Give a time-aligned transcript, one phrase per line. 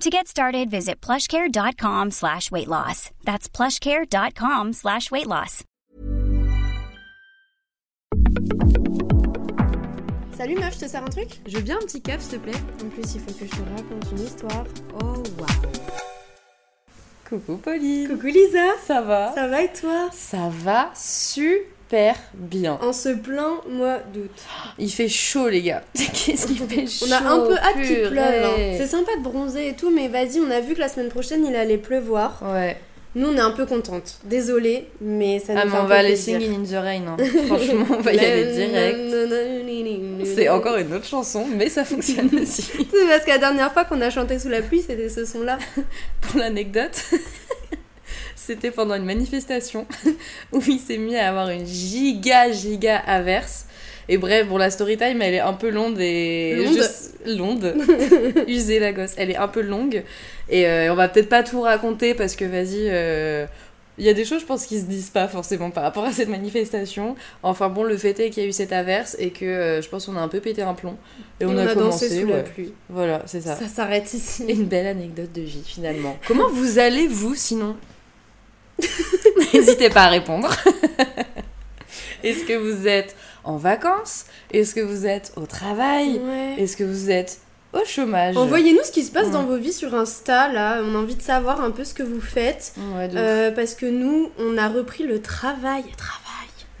[0.00, 3.10] To get started, visit plushcare.com slash weight loss.
[3.24, 5.62] That's plushcare.com slash weight loss.
[10.36, 11.28] Salut meuf, je te sers un truc?
[11.46, 12.60] Je veux bien un petit cap s'il te plaît.
[12.84, 14.64] En plus, il faut que je te raconte une histoire.
[15.00, 15.72] Oh waouh
[17.28, 19.32] Coucou Pauline Coucou Lisa Ça va?
[19.34, 20.10] Ça va et toi?
[20.12, 21.73] Ça va super
[22.34, 22.78] bien.
[22.82, 24.30] En ce plein mois d'août.
[24.78, 25.82] Il fait chaud les gars.
[25.94, 28.44] Qu'est-ce qu'il fait chaud On a un peu hâte qu'il pleuve.
[28.44, 28.74] hein.
[28.78, 31.44] C'est sympa de bronzer et tout, mais vas-y, on a vu que la semaine prochaine
[31.46, 32.42] il allait pleuvoir.
[32.42, 32.76] Ouais.
[33.16, 34.18] Nous on est un peu contentes.
[34.24, 37.02] Désolée, mais ça nous Ah mais on va aller singing in the rain.
[37.06, 37.16] hein.
[37.46, 38.98] Franchement, on va y aller direct.
[40.34, 42.62] C'est encore une autre chanson, mais ça fonctionne aussi.
[42.62, 45.58] C'est parce que la dernière fois qu'on a chanté sous la pluie, c'était ce son-là.
[46.22, 47.04] Pour l'anecdote,
[48.46, 49.86] c'était pendant une manifestation
[50.52, 53.66] où il s'est mis à avoir une giga giga averse.
[54.08, 56.56] Et bref, bon, la story time, elle est un peu longue et...
[56.56, 56.76] Londe.
[56.76, 57.74] je- Londe.
[58.48, 59.12] Usée, la gosse.
[59.16, 60.02] Elle est un peu longue.
[60.50, 62.90] Et euh, on va peut-être pas tout raconter parce que, vas-y...
[62.90, 63.46] euh,
[63.96, 66.12] Il y a des choses, je pense, qui se disent pas forcément par rapport à
[66.12, 67.16] cette manifestation.
[67.42, 69.88] Enfin bon, le fait est qu'il y a eu cette averse et que euh, je
[69.88, 70.98] pense qu'on a un peu pété un plomb.
[71.40, 72.72] Et, Et on, a, dansé commencé, sous la pluie.
[72.90, 73.56] Voilà, c'est ça.
[73.56, 74.44] Ça s'arrête ici.
[74.46, 76.18] Une belle anecdote de vie finalement.
[76.28, 77.74] Comment vous allez vous sinon?
[79.54, 80.50] N'hésitez pas à répondre.
[82.22, 83.14] Est-ce que vous êtes
[83.44, 84.24] en vacances?
[84.50, 86.18] Est-ce que vous êtes au travail?
[86.18, 86.54] Ouais.
[86.62, 87.38] Est-ce que vous êtes
[87.72, 88.36] au chômage?
[88.36, 89.32] Envoyez-nous ce qui se passe Ouais.
[89.32, 90.80] dans vos vies sur Insta, là.
[90.82, 92.72] On a envie de savoir un peu ce que vous faites.
[92.96, 93.10] Ouais.
[93.14, 95.84] Euh, parce que nous, on a repris le travail.
[95.96, 96.23] Travail.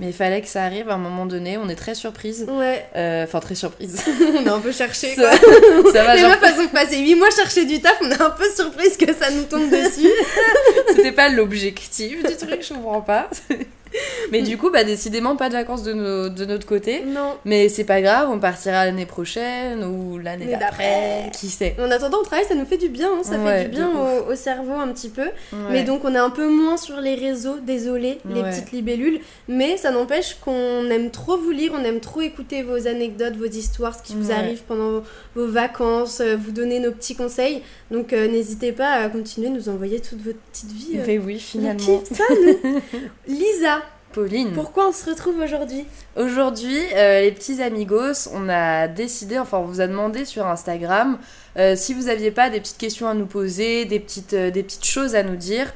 [0.00, 1.56] Mais il fallait que ça arrive à un moment donné.
[1.56, 2.46] On est très surprise.
[2.48, 4.02] Ouais, Euh, Enfin, très surprise.
[4.44, 5.92] on a un peu cherché, ça, quoi.
[5.92, 8.20] ça va, Les genre, meufs, elles ont passé 8 mois chercher du taf, on est
[8.20, 10.08] un peu surprise que ça nous tombe dessus.
[10.88, 13.30] c'était pas l'objectif du truc, je comprends pas.
[14.32, 17.02] Mais du coup, bah décidément pas de vacances de, nos- de notre côté.
[17.06, 17.34] non.
[17.44, 21.76] Mais c'est pas grave, on partira l'année prochaine ou l'année d'après, qui sait.
[21.78, 23.90] En attendant, au travail, ça nous fait du bien, hein, ça Ouais, fait du bien
[23.90, 25.22] au, au cerveau un petit peu.
[25.22, 25.28] Ouais.
[25.70, 28.50] Mais donc, on est un peu moins sur les réseaux, désolé, les Ouais.
[28.50, 29.20] petites libellules.
[29.48, 33.44] Mais ça n'empêche qu'on aime trop vous lire, on aime trop écouter vos anecdotes, vos
[33.46, 35.02] histoires, ce qui vous arrive pendant vos,
[35.36, 37.62] vos vacances, euh, vous donner nos petits conseils.
[37.90, 40.96] Donc, euh, n'hésitez pas à continuer de nous envoyer toute votre petite vie.
[40.98, 41.04] euh.
[41.06, 41.98] Mais oui, On finalement.
[41.98, 42.80] kiffe ça, nous.
[43.28, 43.82] Lisa,
[44.14, 44.52] Pauline.
[44.52, 45.84] pourquoi on se retrouve aujourd'hui?
[46.16, 51.18] Aujourd'hui, euh, les petits amigos, on a décidé, enfin on vous a demandé sur Instagram
[51.58, 54.62] euh, si vous aviez pas des petites questions à nous poser, des petites, euh, des
[54.62, 55.72] petites choses à nous dire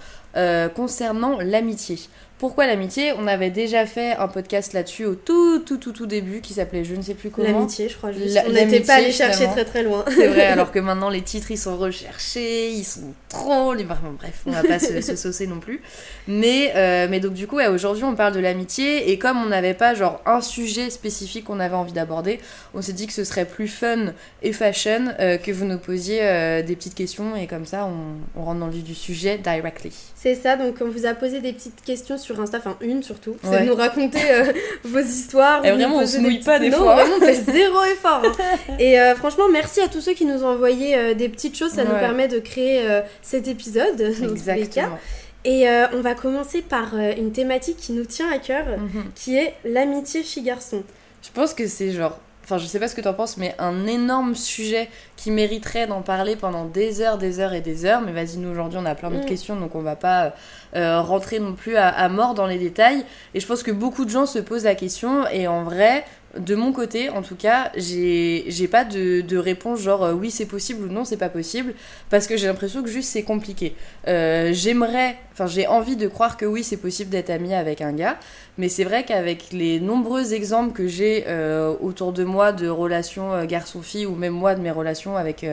[0.76, 1.98] concernant l'amitié.
[2.38, 3.12] Pourquoi l'amitié?
[3.18, 6.84] On avait déjà fait un podcast là-dessus au tout tout tout tout début qui s'appelait
[6.84, 7.48] je ne sais plus comment.
[7.48, 8.12] L'amitié, je crois.
[8.12, 8.34] Juste.
[8.34, 10.04] La- on n'était pas allé chercher très très loin.
[10.08, 13.72] C'est vrai, alors que maintenant les titres ils sont recherchés, ils sont trop.
[13.74, 15.82] Enfin, bref, on va pas se, se saucer non plus.
[16.26, 19.46] Mais, euh, mais donc, du coup, ouais, aujourd'hui on parle de l'amitié et comme on
[19.46, 22.38] n'avait pas genre un sujet spécifique qu'on avait envie d'aborder,
[22.74, 24.12] on s'est dit que ce serait plus fun
[24.42, 28.40] et fashion euh, que vous nous posiez euh, des petites questions et comme ça on,
[28.40, 29.92] on rentre dans le vif du sujet directly.
[30.14, 33.36] C'est ça, donc on vous a posé des petites questions sur Insta, enfin une surtout.
[33.42, 33.60] C'est Ouais.
[33.62, 34.52] de nous raconter euh,
[34.84, 35.64] vos histoires.
[35.64, 36.94] Et vraiment, on se mouille des pas des non, fois.
[36.96, 38.22] vraiment, on fait zéro effort.
[38.24, 38.74] hein.
[38.78, 41.72] Et euh, franchement, merci à tous ceux qui nous ont envoyé euh, des petites choses,
[41.72, 42.82] ça nous permet de créer
[43.22, 44.00] cet épisode.
[44.00, 44.98] Exactement.
[45.44, 49.04] Et euh, on va commencer par euh, une thématique qui nous tient à cœur, Mhm.
[49.14, 50.82] qui est l'amitié fille-garçon.
[51.22, 52.18] Je pense que c'est genre.
[52.48, 56.00] Enfin, je sais pas ce que t'en penses, mais un énorme sujet qui mériterait d'en
[56.00, 58.00] parler pendant des heures, des heures et des heures.
[58.00, 59.28] Mais vas-y, nous aujourd'hui, on a plein d'autres Mm.
[59.28, 60.32] questions, donc on va pas
[60.74, 63.04] euh, rentrer non plus à, à mort dans les détails.
[63.34, 66.06] Et je pense que beaucoup de gens se posent la question, et en vrai,
[66.38, 70.86] de mon côté, en tout cas, j'ai pas de, réponse genre euh, oui, c'est possible
[70.86, 71.74] ou non, c'est pas possible,
[72.10, 73.74] parce que j'ai l'impression que juste c'est compliqué.
[74.06, 77.92] Euh, J'aimerais, enfin, j'ai envie de croire que oui, c'est possible d'être ami avec un
[77.92, 78.18] gars.
[78.56, 83.44] Mais c'est vrai qu'avec les nombreux exemples que j'ai euh, autour de moi de relations
[83.44, 85.46] garçon-fille, ou même moi de mes relations avec,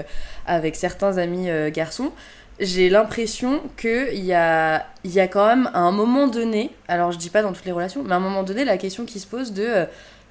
[0.47, 2.11] avec certains amis garçons,
[2.59, 7.17] j'ai l'impression qu'il y a, y a quand même à un moment donné, alors je
[7.17, 9.27] dis pas dans toutes les relations, mais à un moment donné, la question qui se
[9.27, 9.85] pose de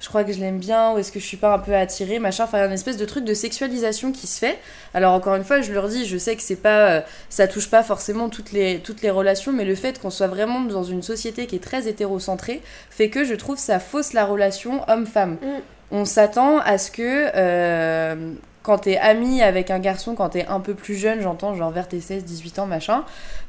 [0.05, 2.19] je crois que je l'aime bien, ou est-ce que je suis pas un peu attirée,
[2.19, 4.59] machin, enfin il y a une espèce de truc de sexualisation qui se fait.
[4.93, 7.71] Alors encore une fois, je leur dis, je sais que c'est pas, euh, ça touche
[7.71, 11.01] pas forcément toutes les, toutes les relations, mais le fait qu'on soit vraiment dans une
[11.01, 12.61] société qui est très hétérocentrée
[12.91, 15.37] fait que je trouve ça fausse la relation homme-femme.
[15.41, 15.61] Mm.
[15.89, 18.31] On s'attend à ce que euh,
[18.65, 21.87] quand t'es ami avec un garçon, quand t'es un peu plus jeune, j'entends genre vers
[21.87, 23.03] tes 16-18 ans, machin,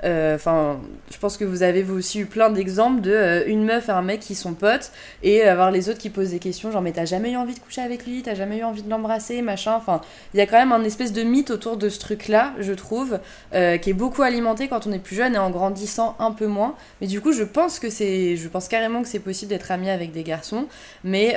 [0.04, 0.78] euh, enfin,
[1.10, 3.92] je pense que vous avez vous aussi eu plein d'exemples de euh, une meuf et
[3.92, 4.92] un mec qui sont potes
[5.22, 7.60] et avoir les autres qui posent des questions genre mais t'as jamais eu envie de
[7.60, 10.02] coucher avec lui, t'as jamais eu envie de l'embrasser, machin, enfin,
[10.34, 13.18] il y a quand même un espèce de mythe autour de ce truc-là, je trouve,
[13.54, 16.46] euh, qui est beaucoup alimenté quand on est plus jeune et en grandissant un peu
[16.46, 16.74] moins.
[17.00, 19.88] Mais du coup, je pense que c'est, je pense carrément que c'est possible d'être ami
[19.88, 20.66] avec des garçons,
[21.04, 21.32] mais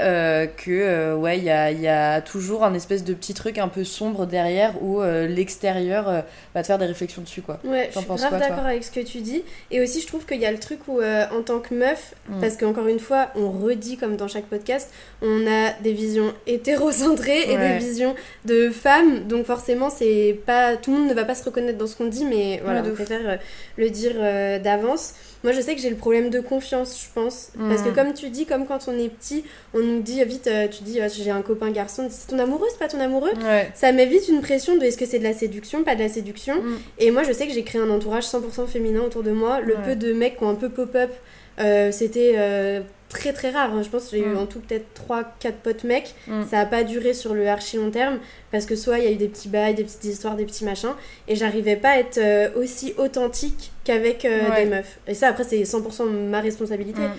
[0.58, 3.69] que ouais, il y a, il y a toujours un espèce de petit truc un
[3.70, 6.22] peu sombre derrière où euh, l'extérieur euh,
[6.54, 7.60] va te faire des réflexions dessus quoi.
[7.64, 9.44] Ouais, je suis grave d'accord avec ce que tu dis.
[9.72, 12.14] Et aussi, je trouve qu'il y a le truc où, euh, en tant que meuf,
[12.30, 12.42] Mm.
[12.42, 17.44] parce qu'encore une fois, on redit comme dans chaque podcast, on a des visions hétérocentrées
[17.52, 17.74] et Ouais.
[17.74, 19.28] des visions de femmes.
[19.28, 22.06] Donc forcément, c'est pas tout le monde ne va pas se reconnaître dans ce qu'on
[22.08, 23.40] dit, mais voilà, Ouais, on préfère
[23.78, 24.14] le dire
[24.62, 25.14] d'avance.
[25.44, 27.52] Moi, je sais que j'ai le problème de confiance, je pense.
[27.58, 27.94] Parce que Mm.
[27.96, 31.00] comme tu dis, comme quand on est petit, on nous dit vite, euh, tu dis,
[31.16, 33.72] j'ai un copain garçon, c'est ton amoureux, c'est pas ton amoureux Ouais.
[33.74, 36.56] ça m'évite une pression de est-ce que c'est de la séduction, pas de la séduction?
[36.62, 36.78] Mm.
[37.00, 39.62] Et moi, je sais que j'ai créé un entourage 100% féminin autour de moi.
[39.62, 39.84] Le Ouais.
[39.86, 41.12] peu de mecs qui ont un peu pop-up,
[41.60, 43.74] euh, c'était euh, très très rare.
[43.74, 43.82] hein.
[43.84, 44.38] Je pense que j'ai eu Mm.
[44.38, 46.16] en tout peut-être 3-4 potes mecs.
[46.28, 46.44] Mm.
[46.50, 48.20] Ça a pas duré sur le archi long terme
[48.52, 50.64] parce que soit il y a eu des petits bails, des petites histoires, des petits
[50.64, 50.94] machins.
[51.28, 54.64] Et j'arrivais pas à être euh, aussi authentique qu'avec euh, Ouais.
[54.64, 55.00] des meufs.
[55.08, 57.02] Et ça, après, c'est 100% ma responsabilité.
[57.02, 57.12] Mm.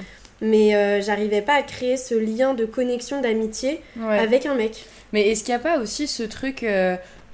[0.42, 4.18] Mais euh, j'arrivais pas à créer ce lien de connexion, d'amitié Ouais.
[4.18, 4.86] avec un mec.
[5.12, 6.64] Mais est-ce qu'il n'y a pas aussi ce truc.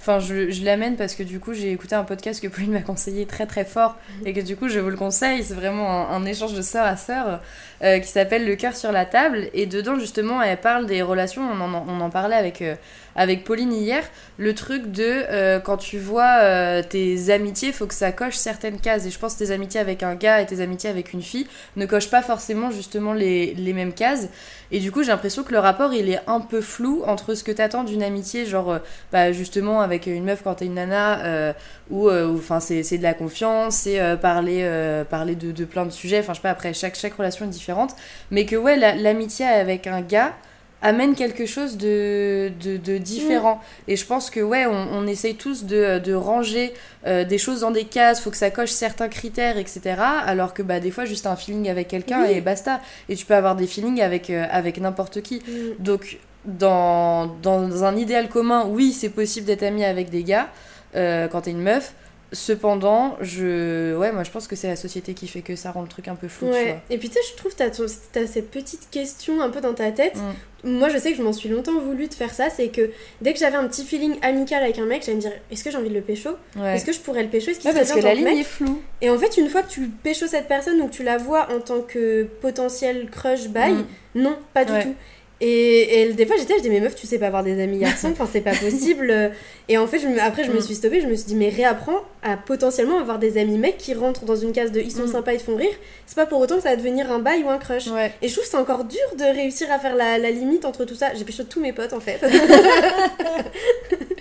[0.00, 3.26] Enfin, je, l'amène parce que du coup, j'ai écouté un podcast que Pauline m'a conseillé
[3.26, 5.43] très très fort et que du coup, je vous le conseille.
[5.43, 7.40] C'est vraiment un, échange de sœur à sœur
[7.82, 9.48] euh, qui s'appelle Le cœur sur la table.
[9.52, 11.43] Et dedans, justement, elle parle des relations.
[11.43, 12.76] On en, on en parlait avec, euh,
[13.17, 14.05] avec Pauline hier.
[14.39, 18.79] Le truc de euh, quand tu vois euh, tes amitiés, faut que ça coche certaines
[18.79, 19.07] cases.
[19.07, 21.47] Et je pense que tes amitiés avec un gars et tes amitiés avec une fille
[21.77, 24.29] ne cochent pas forcément justement les, les mêmes cases.
[24.73, 27.45] Et du coup, j'ai l'impression que le rapport, il est un peu flou entre ce
[27.45, 28.79] que t'attends d'une amitié, genre, euh,
[29.13, 31.53] bah, justement, avec une meuf quand t'es une nana, euh,
[31.89, 34.69] ou, euh, ou, enfin, c'est de la confiance, c'est parler,
[35.09, 37.49] parler de, de plein de sujets, enfin, je sais pas, après, chaque, chaque relation est
[37.49, 37.95] différente,
[38.33, 40.35] mais que, ouais, la- l'amitié avec un gars
[40.82, 43.61] amène quelque chose de, de, de différent.
[43.88, 46.73] Et je pense que, ouais, on, on essaye tous de, de ranger
[47.06, 49.81] euh, des choses dans des cases, faut que ça coche certains critères, etc.
[50.25, 52.32] Alors que, bah, des fois, juste un feeling avec quelqu'un Oui.
[52.34, 52.81] et basta.
[53.08, 55.36] Et tu peux avoir des feelings avec, euh, avec n'importe qui.
[55.48, 55.82] Mm.
[55.82, 60.48] Donc, dans, dans un idéal commun, oui, c'est possible d'être ami avec des gars
[60.94, 61.94] euh, quand t'es une meuf.
[62.32, 63.96] Cependant, je...
[63.96, 66.08] ouais, moi je pense que c'est la société qui fait que ça rend le truc
[66.08, 66.48] un peu flou.
[66.48, 66.79] tu Ouais.
[66.91, 69.60] Et puis tu sais, je trouve que t'as, ton- t'as cette petite question un peu
[69.60, 70.17] dans ta tête.
[70.17, 70.34] vois.
[70.67, 72.51] Moi, je sais que je m'en suis longtemps voulu de faire ça.
[72.51, 72.91] C'est que
[73.23, 75.70] dès que j'avais un petit feeling amical avec un mec, j'allais me dire est-ce que
[75.70, 76.31] j'ai envie de le pécho?
[76.56, 76.75] Ouais.
[76.77, 77.51] Est-ce que je pourrais le pécho?
[77.53, 78.82] Est-ce qu'il Ouais, parce que la ligne est floue.
[79.01, 81.61] Et en fait, une fois que tu pécho cette personne, donc tu la vois en
[81.61, 83.85] tant que potentiel crush bye, Mm.
[84.17, 84.82] non, pas du Ouais.
[84.82, 84.94] tout.
[85.43, 87.78] Et, et des fois, j'étais, je dis, mais meuf, tu sais pas avoir des amis
[87.78, 89.32] garçons, enfin, c'est pas possible.
[89.69, 90.62] Et en fait, je me- après, je me Mm.
[90.62, 93.93] suis stoppée, je me suis dit, mais réapprends à potentiellement avoir des amis mecs qui
[93.93, 95.12] rentrent dans une case de ils sont Mm.
[95.12, 95.74] sympas, ils te font rire.
[96.06, 97.88] C'est pas pour autant que ça va devenir un bail ou un crush.
[97.88, 98.12] Ouais.
[98.22, 100.86] Et je trouve que c'est encore dur de réussir à faire la, la limite entre
[100.86, 101.08] tout ça.
[101.14, 102.19] J'ai pécho tous mes potes en fait.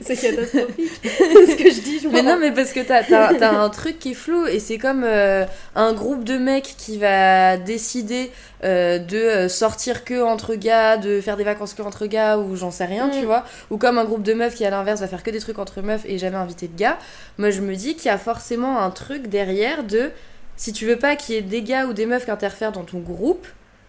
[0.06, 0.92] c'est catastrophique.
[1.04, 4.00] ce que je dis, je Mais non, mais parce que t'as, t'as, t'as un truc
[4.00, 5.46] qui est flou et c'est comme euh,
[5.76, 8.32] un groupe de mecs qui va décider
[8.64, 12.56] euh, de euh, sortir que entre gars, de faire des vacances que entre gars ou
[12.56, 13.12] j'en sais rien, Mm.
[13.20, 13.44] tu vois.
[13.72, 15.82] Ou comme un groupe de meufs qui à l'inverse va faire que des trucs entre
[15.82, 16.98] meufs et jamais inviter de gars.
[17.38, 20.12] Moi je me dis qu'il y a forcément un truc derrière de
[20.58, 22.84] si tu veux pas qu'il y ait des gars ou des meufs qui interfèrent dans
[22.86, 23.46] ton groupe,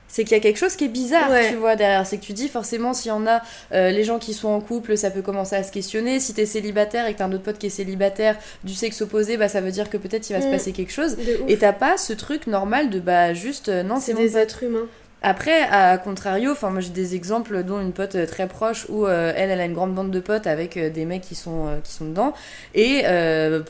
[0.08, 1.50] c'est qu'il y a quelque chose qui est bizarre, Ouais.
[1.50, 2.06] tu vois, derrière.
[2.06, 4.60] C'est que tu dis, forcément, s'il y en a, euh, les gens qui sont en
[4.60, 6.20] couple, ça peut commencer à se questionner.
[6.20, 9.36] Si t'es célibataire et que t'as un autre pote qui est célibataire du sexe opposé,
[9.36, 10.50] bah ça veut dire que peut-être il va se Mm.
[10.52, 11.16] passer quelque chose.
[11.48, 14.28] Et t'as pas ce truc normal de bah juste, euh, non, c'est c'est mon des
[14.30, 14.36] pote.
[14.40, 14.86] êtres humains.
[15.22, 19.06] Après, à contrario, enfin moi j'ai des exemples dont une pote euh, très proche où
[19.06, 21.66] euh, elle, elle a une grande bande de potes avec euh, des mecs qui sont,
[21.66, 22.32] euh, qui sont dedans.
[22.74, 23.02] Et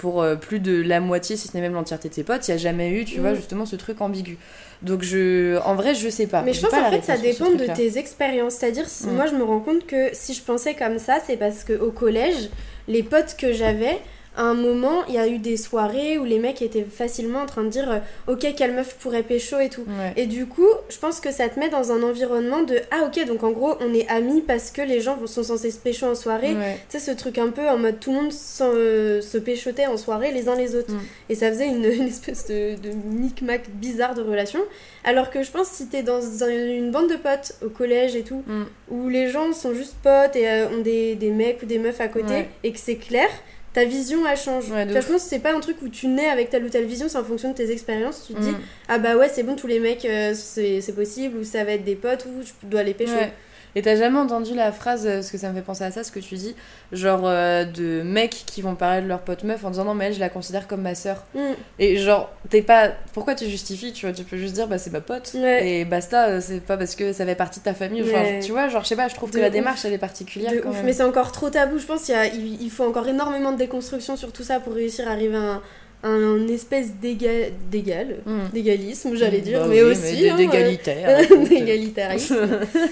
[0.00, 2.54] pour plus de la moitié, si ce n'est même l'entièreté de ses potes, il n'y
[2.56, 3.20] a jamais eu, tu Mm.
[3.22, 4.36] vois, justement ce truc ambigu.
[4.82, 6.42] Donc je, en vrai, je sais pas.
[6.42, 8.54] Mais je pense en fait ça dépend de tes expériences.
[8.54, 9.12] C'est-à-dire, si- Mm.
[9.14, 11.90] moi je me rends compte que si je pensais comme ça, c'est parce que au
[11.92, 12.50] collège,
[12.88, 13.98] les potes que j'avais,
[14.36, 17.46] à un moment, il y a eu des soirées où les mecs étaient facilement en
[17.46, 19.82] train de dire euh, Ok, quelle meuf pourrait pécho et tout.
[19.82, 20.12] Ouais.
[20.16, 23.26] Et du coup, je pense que ça te met dans un environnement de Ah, ok,
[23.26, 26.14] donc en gros, on est amis parce que les gens sont censés se pécho en
[26.14, 26.54] soirée.
[26.54, 26.78] Ouais.
[26.90, 29.86] Tu sais, ce truc un peu en mode tout le monde s'en- euh, se péchotait
[29.86, 30.92] en soirée les uns les autres.
[30.92, 31.00] Mm.
[31.30, 34.60] Et ça faisait une, une espèce de, de micmac bizarre de relation.
[35.04, 38.22] Alors que je pense si t'es dans un- une bande de potes au collège et
[38.22, 38.64] tout, Mm.
[38.90, 42.00] où les gens sont juste potes et euh, ont des, des mecs ou des meufs
[42.00, 42.48] à côté, Ouais.
[42.64, 43.28] et que c'est clair,
[43.76, 44.70] ta vision elle change.
[44.70, 46.64] Ouais, Tu vois, je pense que c'est pas un truc où tu nais avec telle
[46.64, 48.24] ou telle vision, c'est en fonction de tes expériences.
[48.26, 48.58] Tu te dis, Mm.
[48.88, 51.84] ah bah ouais, c'est bon, tous les mecs, euh, c'est possible, ou ça va être
[51.84, 53.12] des potes, ou je dois les pécho.
[53.12, 53.32] Ouais.
[53.76, 56.02] Et t'as jamais entendu la phrase, euh, parce que ça me fait penser à ça,
[56.02, 56.56] ce que tu dis,
[56.92, 60.06] genre euh, de mecs qui vont parler de leur pote meuf en disant non mais
[60.06, 61.22] elle je la considère comme ma sœur.
[61.34, 61.40] Mm.
[61.78, 62.88] Et genre, t'es pas.
[63.12, 65.30] Pourquoi tu justifies Tu vois, tu peux juste dire bah c'est ma pote.
[65.34, 65.68] Ouais.
[65.68, 68.02] Et basta, euh, c'est pas parce que ça fait partie de ta famille.
[68.02, 68.40] Enfin, Ouais.
[68.40, 69.52] tu vois, genre, je sais pas, je trouve que la ouf.
[69.52, 70.86] démarche elle est particulière De quand ouf, même.
[70.86, 71.78] mais c'est encore trop tabou.
[71.78, 75.10] Je pense qu'il il faut encore énormément de déconstruction sur tout ça pour réussir à
[75.12, 75.62] arriver à un,
[76.02, 78.48] un espèce d'égal, d'égal, Mm.
[78.52, 81.08] d'égalisme, j'allais dire, Bah mais oui, aussi hein, d'égalitaire.
[81.30, 82.36] euh, d'égalitarisme.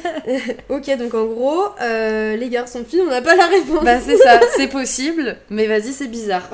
[0.69, 3.85] ok, donc en gros, euh, les garçons filles, on n'a pas la réponse.
[3.85, 6.49] Bah c'est ça, c'est possible, mais vas-y c'est bizarre.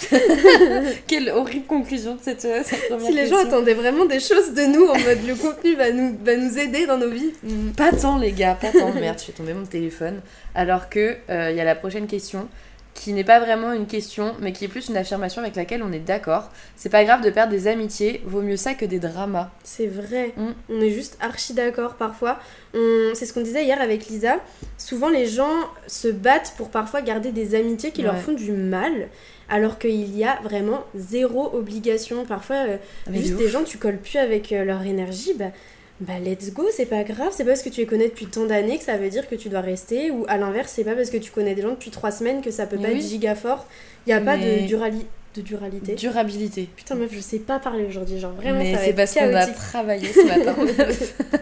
[1.07, 4.53] Quelle horrible conclusion de cette, euh, cette première si les gens attendaient vraiment des choses
[4.53, 7.33] de nous en mode le contenu va nous, va nous aider dans nos vies.
[7.43, 8.93] Mm, Pas tant les gars, pas tant.
[8.93, 10.21] Merde, je tomber mon téléphone.
[10.55, 12.49] Alors que euh, il y a la prochaine question
[12.95, 15.93] qui n'est pas vraiment une question, mais qui est plus une affirmation avec laquelle on
[15.93, 16.51] est d'accord.
[16.77, 19.51] C'est pas grave de perdre des amitiés, vaut mieux ça que des dramas.
[19.65, 20.35] C'est vrai.
[20.37, 20.51] Mm.
[20.69, 22.39] On est juste archi d'accord parfois.
[22.75, 23.13] On...
[23.15, 24.37] C'est ce qu'on disait hier avec Lisa.
[24.77, 25.55] Souvent, les gens
[25.87, 29.09] se battent pour parfois garder des amitiés qui leur font du mal,
[29.49, 32.25] alors qu'il y a vraiment zéro obligation.
[32.25, 35.53] Parfois, euh, Ah, juste de des gens, tu colles plus avec euh, leur énergie, bah,
[36.01, 37.29] bah let's go, c'est pas grave.
[37.33, 39.35] C'est pas parce que tu les connais depuis tant d'années que ça veut dire que
[39.35, 40.11] tu dois rester.
[40.11, 42.51] Ou à l'inverse, c'est pas parce que tu connais des gens depuis trois semaines que
[42.51, 43.01] ça peut Mais pas oui.
[43.01, 43.67] être giga fort.
[44.07, 45.05] Il y a pas de, durali...
[45.35, 45.95] de duralité.
[45.97, 46.69] Durabilité.
[46.75, 48.19] Putain, meuf, je sais pas parler aujourd'hui.
[48.19, 50.57] Genre, vraiment, mais ça c'est parce qu'on a travaillé ce matin.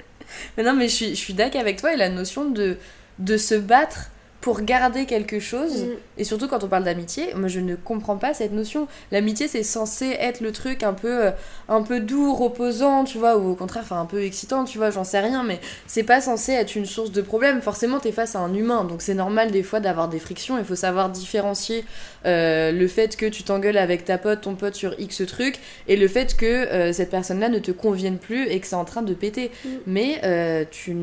[0.56, 2.78] mais non, mais je suis, je suis d'accord avec toi et la notion de,
[3.18, 4.10] de se battre
[4.44, 5.84] pour garder quelque chose.
[5.84, 5.88] Mm.
[6.18, 8.88] Et surtout quand on parle d'amitié, moi je ne comprends pas cette notion.
[9.10, 11.30] L'amitié c'est censé être le truc un peu, euh,
[11.70, 14.90] un peu doux, reposant, tu vois, ou au contraire, enfin un peu excitant, tu vois,
[14.90, 17.62] j'en sais rien, mais c'est pas censé être une source de problème.
[17.62, 20.58] Forcément, t'es face à un humain, donc c'est normal des fois d'avoir des frictions.
[20.58, 21.86] Il faut savoir différencier
[22.26, 25.96] euh, le fait que tu t'engueules avec ta pote, ton pote sur X truc, et
[25.96, 29.02] le fait que euh, cette personne-là ne te convienne plus et que c'est en train
[29.02, 29.50] de péter.
[29.64, 29.68] Mm.
[29.86, 30.96] Mais euh, tu,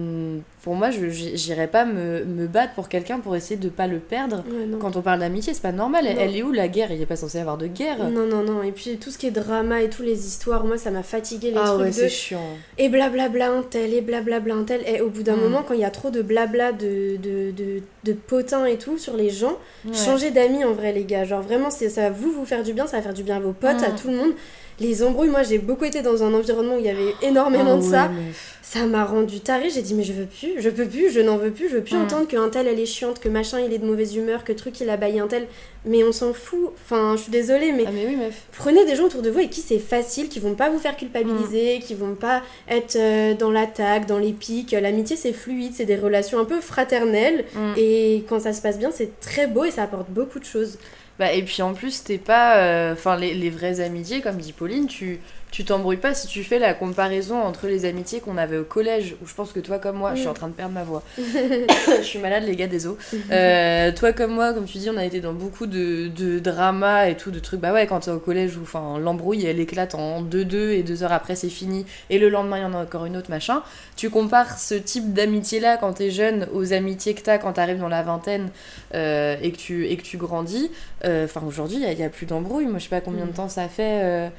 [0.63, 3.99] pour moi, je j'irais pas me, me battre pour quelqu'un pour essayer de pas le
[3.99, 4.43] perdre.
[4.47, 4.77] Ouais.
[4.79, 6.05] Quand on parle d'amitié, c'est pas normal.
[6.07, 6.91] Elle, est où la guerre?
[6.91, 8.09] Il est pas censé y avoir de guerre.
[8.09, 8.63] Non, non, non.
[8.63, 11.51] Et puis tout ce qui est drama et tous les histoires, moi ça m'a fatigué
[11.51, 11.91] les ah trucs ouais, de.
[11.93, 12.41] c'est chiant.
[12.77, 14.81] Et blablabla un tel, et blablabla un tel.
[14.87, 15.41] Et au bout d'un Mm.
[15.41, 18.97] moment, quand il y a trop de blabla de, de, de, de potins et tout
[18.97, 19.93] sur les gens, Ouais.
[19.93, 21.10] changez d'amis en vrai, les gars.
[21.25, 23.39] Genre vraiment, ça va vous vous faire du bien, ça va faire du bien à
[23.39, 23.83] vos potes, Mm.
[23.85, 24.31] à tout le monde.
[24.79, 27.83] Les embrouilles, moi j'ai beaucoup été dans un environnement où il y avait énormément de
[27.83, 28.07] ouais, ça.
[28.07, 28.31] mais-
[28.63, 31.35] Ça m'a rendu taré, j'ai dit mais je veux plus, je peux plus, je n'en
[31.35, 32.03] veux plus, je veux plus Mm.
[32.03, 34.79] entendre qu'un tel elle est chiante, que machin il est de mauvaise humeur, que truc
[34.79, 35.45] il a baillé un tel.
[35.85, 38.33] Mais on s'en fout, enfin je suis désolée mais Ah mais oui, meuf.
[38.57, 40.95] prenez des gens autour de vous avec qui c'est facile, qui vont pas vous faire
[40.95, 44.71] culpabiliser, qui vont pas être euh, dans l'attaque, dans les pics.
[44.71, 47.73] L'amitié c'est fluide, c'est des relations un peu fraternelles Mm.
[47.77, 50.77] et quand ça se passe bien c'est très beau et ça apporte beaucoup de choses.
[51.21, 52.57] Bah, et puis en plus, t'es pas.
[52.57, 55.19] euh, Enfin, les, les vraies amitiés, comme dit Pauline, tu
[55.51, 59.15] tu t'embrouilles pas si tu fais la comparaison entre les amitiés qu'on avait au collège,
[59.21, 61.03] où je pense que toi comme moi, je suis en train de perdre ma voix.
[61.17, 62.95] je suis malade, les gars, désolé.
[63.31, 67.07] Euh, toi comme moi, comme tu dis, on a été dans beaucoup de, de dramas
[67.07, 67.59] et tout, de trucs.
[67.59, 71.03] Bah ouais, quand t'es au collège, où enfin, l'embrouille elle éclate en 2-2 et deux
[71.03, 73.61] heures après c'est fini, et le lendemain il y en a encore une autre, machin.
[73.97, 77.79] Tu compares ce type d'amitié là quand t'es jeune aux amitiés que t'as quand t'arrives
[77.79, 78.49] dans la vingtaine
[78.95, 80.71] euh, et, que tu, et que tu grandis.
[81.05, 82.65] Euh, Enfin, aujourd'hui, il n'y a, plus d'embrouille.
[82.65, 83.35] Moi, je sais pas combien de Mm.
[83.35, 84.31] temps ça fait.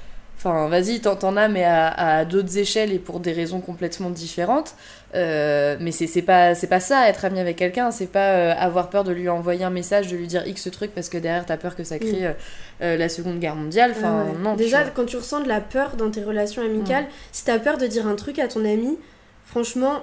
[0.44, 4.74] Enfin, vas-y, t'en as, mais à, à d'autres échelles et pour des raisons complètement différentes.
[5.14, 7.92] Euh, mais c'est pas, pas ça, être ami avec quelqu'un.
[7.92, 10.90] C'est pas euh, avoir peur de lui envoyer un message, de lui dire X truc
[10.92, 12.32] parce que derrière t'as peur que ça crée euh,
[12.82, 13.92] euh, la Seconde Guerre mondiale.
[13.96, 14.56] Enfin, non.
[14.56, 17.86] Déjà quand tu ressens de la peur dans tes relations amicales, si t'as peur de
[17.86, 18.98] dire un truc à ton ami,
[19.44, 20.00] franchement,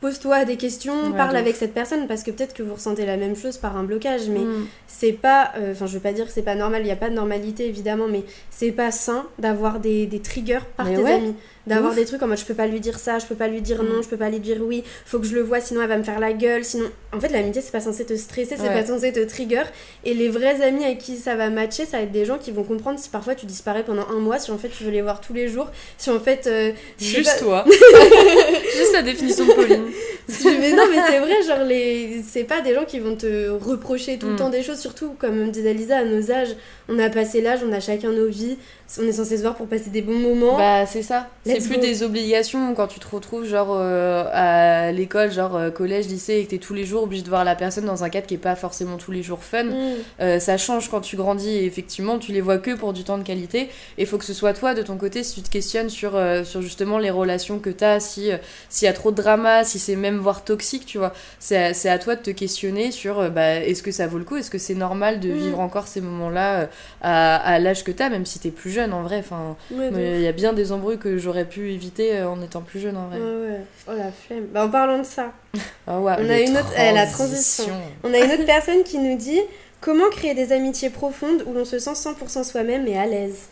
[0.00, 3.16] pose-toi des questions, Ouais, parle avec cette personne parce que peut-être que vous ressentez la
[3.16, 4.66] même chose par un blocage, mais Mm.
[4.86, 6.96] c'est pas, euh, enfin je veux pas dire que c'est pas normal, il y a
[6.96, 11.02] pas de normalité évidemment, mais c'est pas sain d'avoir des, des triggers par Mais tes
[11.02, 11.12] ouais.
[11.12, 11.34] amis,
[11.70, 13.60] d'avoir des trucs en mode je peux pas lui dire ça, je peux pas lui
[13.62, 13.86] dire Mm.
[13.88, 15.96] non, je peux pas lui dire oui, faut que je le vois sinon elle va
[15.96, 18.74] me faire la gueule, sinon en fait l'amitié c'est pas censé te stresser, c'est Ouais.
[18.80, 19.62] pas censé te trigger
[20.04, 22.50] et les vrais amis avec qui ça va matcher, ça va être des gens qui
[22.50, 25.02] vont comprendre si parfois tu disparais pendant un mois, si en fait tu veux les
[25.02, 27.64] voir tous les jours, si en fait euh, Juste pas- toi.
[28.76, 29.84] Juste la définition de Pauline.
[30.44, 32.22] mais non, mais c'est vrai, genre, les...
[32.28, 34.36] c'est pas des gens qui vont te reprocher tout le Mm.
[34.36, 36.54] temps des choses, surtout, comme disait Lisa, à nos âges,
[36.88, 38.56] on a passé l'âge, on a chacun nos vies,
[38.98, 40.56] on est censé se voir pour passer des bons moments.
[40.58, 41.28] Bah c'est ça.
[41.46, 41.80] C'est plus go.
[41.80, 46.44] des obligations quand tu te retrouves genre euh, à l'école, genre euh, collège, lycée, et
[46.44, 48.38] que t'es tous les jours obligé de voir la personne dans un cadre qui est
[48.38, 49.64] pas forcément tous les jours fun.
[49.64, 49.76] Mm.
[50.20, 53.16] Euh, ça change quand tu grandis et effectivement tu les vois que pour du temps
[53.18, 55.50] de qualité et il faut que ce soit toi de ton côté si tu te
[55.50, 58.30] questionnes sur, sur justement les relations que tu as, si,
[58.68, 61.12] s'il y a trop de drama, si c'est même voire toxique, tu vois.
[61.38, 64.36] C'est à, à toi de te questionner sur bah, est-ce que ça vaut le coup,
[64.36, 65.36] est-ce que c'est normal de Mm.
[65.38, 66.68] vivre encore ces moments-là
[67.00, 68.79] à, à l'âge que tu as, même si tu es plus jeune?
[68.92, 69.18] En vrai.
[69.18, 72.62] Enfin, Ouais, il y a bien des embrouilles que j'aurais pu éviter euh, en étant
[72.62, 73.18] plus jeune en vrai.
[73.18, 73.60] Ouais.
[73.88, 74.46] Oh la flemme.
[74.52, 75.32] Bah, en parlant de ça,
[75.86, 77.64] Ah ouais, On a une autre- eh, la transition.
[78.04, 79.40] on a une autre personne qui nous dit
[79.80, 83.44] Comment créer des amitiés profondes où l'on se sent 100% soi-même et à l'aise?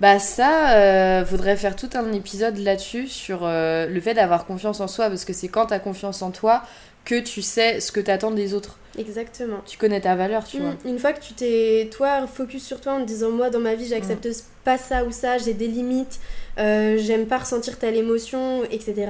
[0.00, 4.80] Bah ça, euh, faudrait faire tout un épisode là-dessus sur euh, le fait d'avoir confiance
[4.80, 6.62] en soi parce que c'est quand t'as confiance en toi
[7.04, 8.78] que tu sais ce que t'attends des autres.
[8.98, 9.58] Exactement.
[9.66, 10.60] Tu connais ta valeur, tu Mm.
[10.62, 10.74] vois.
[10.84, 13.74] Une fois que tu t'es, toi, focus sur toi en te disant moi dans ma
[13.74, 14.28] vie j'accepte
[14.64, 16.20] pas ça ou ça, j'ai des limites,
[16.58, 19.08] euh, j'aime pas ressentir telle émotion, etc.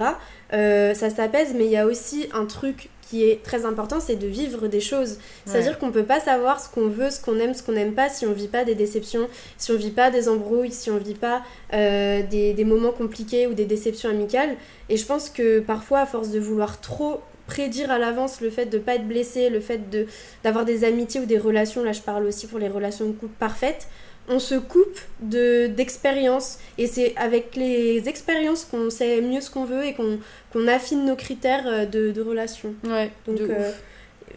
[0.52, 4.16] euh, ça s'apaise, mais il y a aussi un truc qui est très important, c'est
[4.16, 5.18] de vivre des choses.
[5.44, 8.08] C'est-à-dire qu'on peut pas savoir ce qu'on veut, ce qu'on aime, ce qu'on n'aime pas
[8.08, 11.14] si on vit pas des déceptions, si on vit pas des embrouilles, si on vit
[11.14, 11.42] pas
[11.74, 14.56] euh, des, des moments compliqués ou des déceptions amicales.
[14.88, 18.66] Et je pense que parfois, à force de vouloir trop prédire à l'avance le fait
[18.66, 20.06] de pas être blessé, le fait de
[20.42, 23.34] d'avoir des amitiés ou des relations, là je parle aussi pour les relations de couple
[23.38, 23.86] parfaites,
[24.28, 29.64] on se coupe de d'expériences et c'est avec les expériences qu'on sait mieux ce qu'on
[29.64, 30.18] veut et qu'on
[30.52, 32.74] qu'on affine nos critères euh, de, de relations.
[32.84, 33.82] Ouais, Donc de euh, ouf.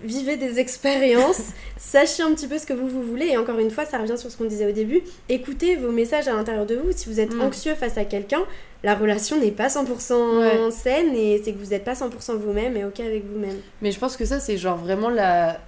[0.04, 1.42] Vivez des expériences,
[1.78, 4.18] sachez un petit peu ce que vous, vous voulez et encore une fois ça revient
[4.18, 7.20] sur ce qu'on disait au début, écoutez vos messages à l'intérieur de vous, si vous
[7.20, 7.42] êtes Mm.
[7.42, 8.42] anxieux face à quelqu'un,
[8.84, 10.72] la relation n'est pas 100% Ouais.
[10.72, 13.58] saine et c'est que vous n'êtes pas 100% vous-même et ok avec vous-même.
[13.82, 15.60] Mais je pense que ça, c'est genre vraiment la.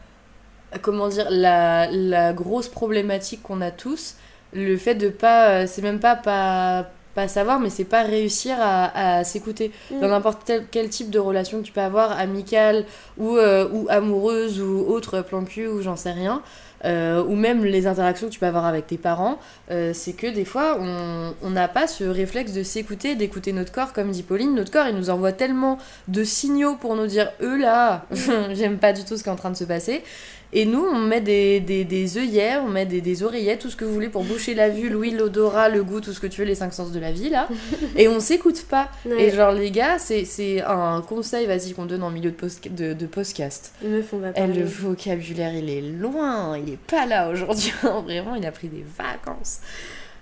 [0.83, 4.15] Comment dire La, la grosse problématique qu'on a tous.
[4.53, 5.65] Le fait de pas.
[5.65, 6.89] C'est même pas pas
[7.19, 9.71] pas savoir, mais c'est pas réussir à, à s'écouter.
[9.91, 9.99] Mm.
[9.99, 12.85] Dans n'importe tel- quel type de relation que tu peux avoir, amicale
[13.17, 16.41] ou, euh, ou amoureuse ou autre plan cul ou j'en sais rien,
[16.85, 19.37] euh, ou même les interactions que tu peux avoir avec tes parents,
[19.69, 23.73] euh, c'est que des fois on on n'a pas ce réflexe de s'écouter, d'écouter notre
[23.73, 24.55] corps, comme dit Pauline.
[24.55, 25.77] Notre corps il nous envoie tellement
[26.07, 28.05] de signaux pour nous dire eux là,
[28.53, 30.03] j'aime pas du tout ce qui est en train de se passer.
[30.51, 33.75] Et nous, on met des, des, des œillères, on met des, des oreillettes, tout ce
[33.75, 36.41] que vous voulez pour boucher la vue, l'ouïe, l'odorat, le goût, tout ce que tu
[36.41, 37.47] veux, les cinq sens de la vie là.
[37.95, 38.89] Et on s'écoute pas.
[39.05, 39.25] Ouais.
[39.25, 42.93] Et genre, les gars, c'est un conseil, vas-y, qu'on donne en milieu de, post de,
[42.93, 43.73] de podcast.
[43.83, 44.53] Va parler.
[44.53, 47.71] le vocabulaire, il est loin, il est pas là aujourd'hui.
[47.83, 49.59] Vraiment, il a pris des vacances.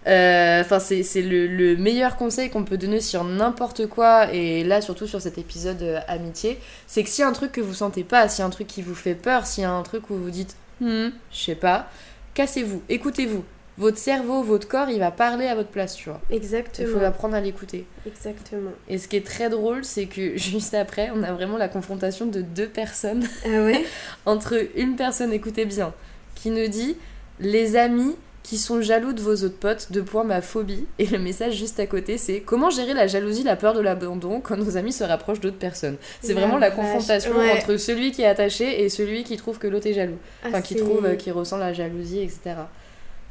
[0.07, 4.63] Euh, Enfin, c'est c'est le, le meilleur conseil qu'on peut donner sur n'importe quoi, et
[4.63, 7.61] là, surtout sur cet épisode euh, amitié, c'est que s'il y a un truc que
[7.61, 9.71] vous sentez pas, s'il y a un truc qui vous fait peur, s'il y a
[9.71, 11.89] un truc où vous dites, Hmm, je sais pas,
[12.33, 13.43] cassez-vous, écoutez-vous.
[13.79, 16.19] Votre cerveau, votre corps, il va parler à votre place, tu vois.
[16.31, 16.97] Il Exactement.
[16.99, 17.85] faut apprendre à l'écouter.
[18.07, 18.71] Exactement.
[18.89, 22.25] Et ce qui est très drôle, c'est que juste après, on a vraiment la confrontation
[22.25, 23.85] de deux personnes Ah ouais?
[24.25, 25.93] Entre une personne, écoutez bien,
[26.33, 26.97] qui nous dit
[27.39, 28.15] les amis
[28.47, 30.85] qui sont jaloux de vos autres potes, de point ma phobie.
[30.99, 34.39] Et le message juste à côté, c'est comment gérer la jalousie, la peur de l'abandon
[34.39, 35.97] quand nos amis se rapprochent d'autres personnes.
[36.21, 37.51] C'est vraiment la confrontation ouais.
[37.51, 40.17] entre celui qui est attaché et celui qui trouve que l'autre est jaloux.
[40.43, 42.55] Ah, Enfin, qui trouve, euh, qui ressent la jalousie, etc.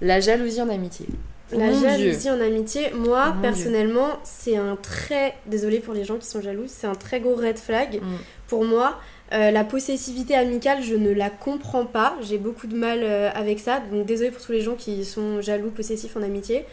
[0.03, 1.07] La jalousie en amitié.
[1.51, 2.33] La Mon jalousie Dieu.
[2.33, 5.35] en amitié, moi Mon personnellement, c'est un très.
[5.47, 8.03] Désolée pour les gens qui sont jaloux, c'est un très gros red flag.
[8.03, 8.17] Mm.
[8.49, 9.01] Pour moi,
[9.33, 12.17] euh, la possessivité amicale, je ne la comprends pas.
[12.23, 13.83] J'ai beaucoup de mal euh, avec ça.
[13.93, 16.65] Donc désolée pour tous les gens qui sont jaloux, possessifs en amitié.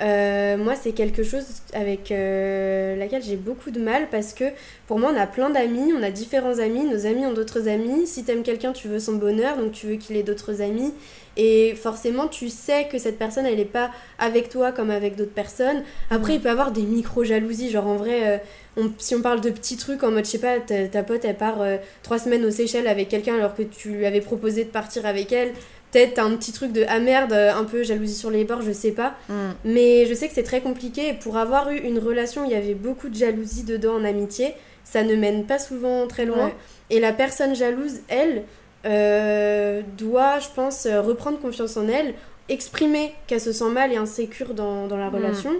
[0.00, 4.44] Euh, moi, c'est quelque chose avec laquelle j'ai beaucoup de mal parce que
[4.86, 8.06] pour moi, on a plein d'amis, on a différents amis, nos amis ont d'autres amis.
[8.06, 10.94] Si t'aimes quelqu'un, tu veux son bonheur, donc tu veux qu'il ait d'autres amis.
[11.40, 15.32] Et forcément, tu sais que cette personne, elle n'est pas avec toi comme avec d'autres
[15.32, 15.84] personnes.
[16.10, 17.70] Après, il peut y avoir des micro-jalousies.
[17.70, 18.38] Genre, en vrai, euh,
[18.76, 21.24] on- si on parle de petits trucs en mode, je sais pas, ta, ta pote,
[21.24, 24.64] elle part euh, trois semaines aux Seychelles avec quelqu'un alors que tu lui avais proposé
[24.64, 25.52] de partir avec elle.
[25.90, 28.90] peut-être un petit truc de ah merde, un peu jalousie sur les bords, je sais
[28.92, 29.14] pas.
[29.30, 29.34] Mm.
[29.64, 31.08] Mais je sais que c'est très compliqué.
[31.08, 34.04] Et pour avoir eu une relation où il y avait beaucoup de jalousie dedans en
[34.04, 34.52] amitié,
[34.84, 36.46] ça ne mène pas souvent très loin.
[36.46, 36.54] Ouais.
[36.90, 38.42] Et la personne jalouse, elle,
[38.88, 42.14] euh, doit, je pense, euh, reprendre confiance en elle,
[42.48, 45.14] exprimer qu'elle se sent mal et insécure dans, dans la Mm.
[45.14, 45.50] relation,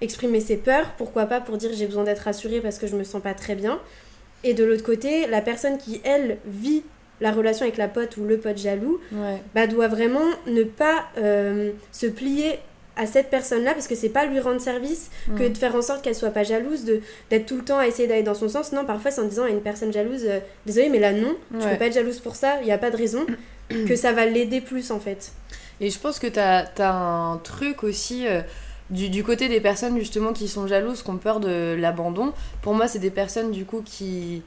[0.00, 3.04] exprimer ses peurs, pourquoi pas pour dire j'ai besoin d'être rassurée parce que je me
[3.04, 3.78] sens pas très bien.
[4.44, 6.82] Et de l'autre côté, la personne qui, elle, vit
[7.20, 9.40] la relation avec la pote ou le pote jaloux, Ouais.
[9.54, 12.58] bah, doit vraiment ne pas euh, se plier
[12.96, 15.52] à cette personne-là parce que c'est pas lui rendre service que Mm.
[15.52, 17.00] de faire en sorte qu'elle soit pas jalouse, de
[17.30, 18.72] d'être tout le temps à essayer d'aller dans son sens.
[18.72, 21.56] Non, parfois c'est en disant à une personne jalouse, euh, désolé mais là non, tu
[21.64, 21.72] Ouais.
[21.72, 23.24] peux pas être jalouse pour ça, il y a pas de raison,
[23.70, 25.32] que ça va l'aider plus en fait.
[25.80, 28.42] Et je pense que t'as as un truc aussi euh,
[28.90, 32.34] du, du côté des personnes justement qui sont jalouses, qui ont peur de l'abandon.
[32.60, 34.42] Pour moi, c'est des personnes du coup qui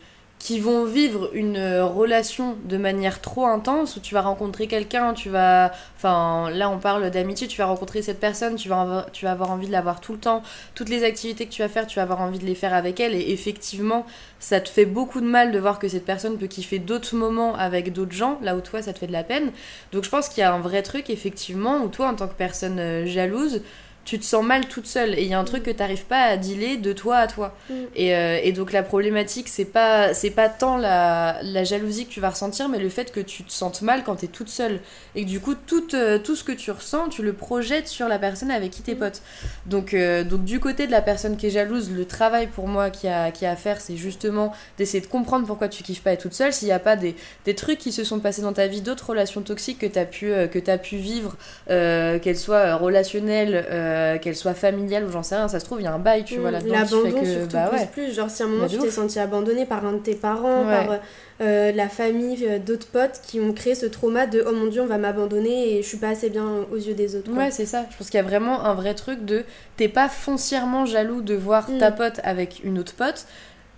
[0.46, 5.16] qui vont vivre une euh, relation de manière trop intense où tu vas rencontrer quelqu'un,
[5.16, 9.12] tu vas enfin là on parle d'amitié, tu vas rencontrer cette personne, tu vas avoir,
[9.12, 10.44] tu vas avoir envie de la voir tout le temps,
[10.76, 13.00] toutes les activités que tu vas faire, tu vas avoir envie de les faire avec
[13.00, 14.06] elle et effectivement,
[14.40, 17.56] ça te fait beaucoup de mal de voir que cette personne peut kiffer d'autres moments
[17.56, 19.52] avec d'autres gens là où toi ça te fait de la peine.
[19.94, 22.36] Donc je pense qu'il y a un vrai truc effectivement où toi en tant que
[22.36, 23.62] personne euh, jalouse,
[24.06, 26.22] tu te sens mal toute seule et il y a un truc que t'arrives pas
[26.22, 27.56] à dealer de toi à toi.
[27.70, 27.74] Mm.
[27.96, 32.12] Et, euh, et donc la problématique c'est pas c'est pas tant la, la jalousie que
[32.12, 34.80] tu vas ressentir mais le fait que tu te sentes mal quand t'es toute seule
[35.16, 38.08] et que du coup tout, euh, tout ce que tu ressens tu le projettes sur
[38.08, 39.22] la personne avec qui t'es pote.
[39.66, 42.92] Donc, euh, donc du côté de la personne qui est jalouse, le travail pour moi
[42.92, 46.12] qui a, qui a à faire c'est justement d'essayer de comprendre pourquoi tu kiffes pas
[46.12, 47.16] être toute seule, s'il n'y a pas des,
[47.46, 50.32] des trucs qui se sont passés dans ta vie, d'autres relations toxiques que t'as pu,
[50.52, 51.38] que t'as pu vivre,
[51.68, 53.66] qu'elles soient relationnelles,
[53.96, 56.00] euh, qu'elles soient familiales ou j'en sais rien, ça se trouve il y a un
[56.00, 57.90] bail tu vois là-dedans L'abandon que surtout bah plus ouais.
[57.92, 59.98] plus, genre si à un moment Bah, tu de t'es senti abandonné par un de
[60.00, 60.86] tes parents, Ouais.
[60.86, 61.00] par
[61.42, 64.82] euh, la famille, euh, d'autres potes qui ont créé ce trauma de oh mon dieu
[64.82, 67.32] on va m'abandonner et je suis pas assez bien aux yeux des autres.
[67.32, 67.86] Ouais, c'est ça.
[67.92, 69.44] Je pense qu'il y a vraiment un vrai truc de
[69.78, 71.78] t'es pas foncièrement jaloux de voir Mm.
[71.80, 73.26] ta pote avec une autre pote,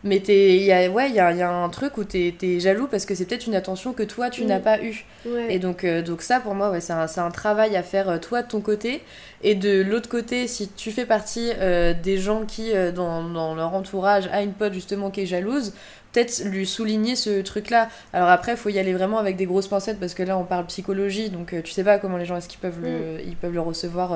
[0.03, 2.33] mais t'es, il y a, ouais, il y a, y a un truc où t'es,
[2.37, 4.47] t'es jaloux parce que c'est peut-être une attention que toi tu Mm.
[4.47, 5.05] n'as pas eue.
[5.25, 5.47] Ouais.
[5.53, 8.17] Et donc, euh, donc ça pour moi, ouais, c'est un, un travail à faire euh,
[8.17, 9.01] toi de ton côté.
[9.43, 13.55] Et de l'autre côté, si tu fais partie euh, des gens qui, euh, dans, dans
[13.55, 15.73] leur entourage, a une pote justement qui est jalouse,
[16.13, 17.89] peut-être lui souligner ce truc-là.
[18.13, 20.43] Alors après, il faut y aller vraiment avec des grosses pincettes parce que là, on
[20.45, 23.53] parle psychologie, donc tu sais pas comment les gens est-ce qu'ils peuvent, le, ils peuvent
[23.53, 24.15] le recevoir.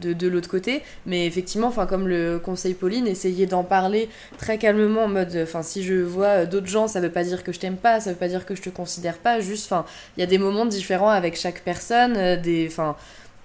[0.00, 0.82] De, l'autre côté.
[1.06, 4.08] Mais effectivement enfin comme le conseil Pauline essayer d'en parler
[4.38, 7.52] très calmement en mode enfin si je vois d'autres gens ça veut pas dire que
[7.52, 9.84] je t'aime pas ça veut pas dire que je te considère pas juste enfin
[10.16, 12.96] il y a des moments différents avec chaque personne euh, des enfin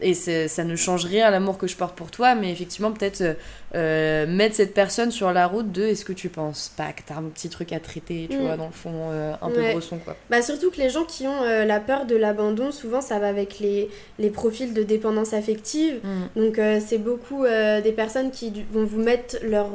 [0.01, 3.21] et ça ne change rien à l'amour que je porte pour toi, mais effectivement, peut-être
[3.21, 3.33] euh,
[3.75, 7.15] euh, mettre cette personne sur la route de est-ce que tu penses pas que t'as
[7.15, 8.41] un petit truc à traiter, tu Mm.
[8.41, 9.71] vois, dans le fond, euh, un peu Ouais.
[9.73, 10.15] bresson, quoi.
[10.29, 13.27] Bah surtout que les gens qui ont euh, la peur de l'abandon, souvent ça va
[13.29, 15.99] avec les, les profils de dépendance affective.
[16.03, 16.39] Mm.
[16.41, 19.69] Donc c'est beaucoup des personnes qui vont vous mettre leur,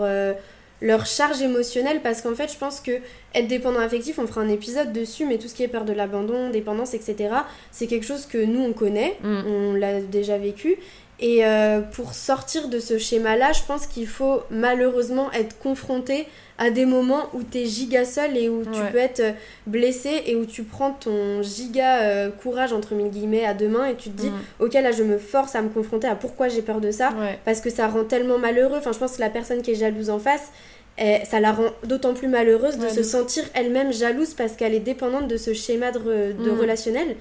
[0.80, 2.92] leur charge émotionnelle parce qu'en fait je pense que
[3.34, 5.92] être dépendant affectif, on fera un épisode dessus, mais tout ce qui est peur de
[5.92, 7.30] l'abandon, dépendance, etc.,
[7.70, 9.42] c'est quelque chose que nous on connaît, Mm.
[9.46, 10.76] on l'a déjà vécu.
[11.20, 16.26] Et euh, pour sortir de ce schéma-là, je pense qu'il faut malheureusement être confronté
[16.59, 19.33] à des moments où t'es giga seul et où tu peux être euh,
[19.66, 23.87] blessé et où tu prends ton giga euh, courage entre mille guillemets à deux mains
[23.87, 24.64] et tu te dis Mm.
[24.64, 27.38] ok là je me force à me confronter à pourquoi j'ai peur de ça Ouais.
[27.44, 30.11] parce que ça rend tellement malheureux enfin je pense que la personne qui est jalouse
[30.11, 30.51] en face
[30.99, 34.75] eh, ça la rend d'autant plus malheureuse de Ouais, se sentir elle-même jalouse parce qu'elle
[34.75, 36.61] est dépendante de ce schéma de, re- de Mm.
[36.61, 37.16] relationnel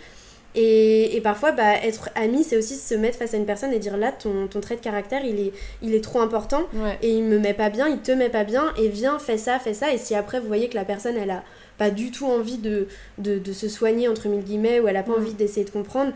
[0.60, 3.80] et, et parfois, bah, être ami, c'est aussi se mettre face à une personne et
[3.80, 6.98] dire là, ton, ton trait de caractère, il est, il est trop important Ouais.
[7.04, 9.60] et il me met pas bien, il te met pas bien, et viens, fais ça,
[9.60, 9.94] fais ça.
[9.94, 11.44] Et si après, vous voyez que la personne, elle a
[11.78, 12.88] pas du tout envie de,
[13.20, 16.12] de, de se soigner, entre mille guillemets, ou elle a pas envie d'essayer de comprendre,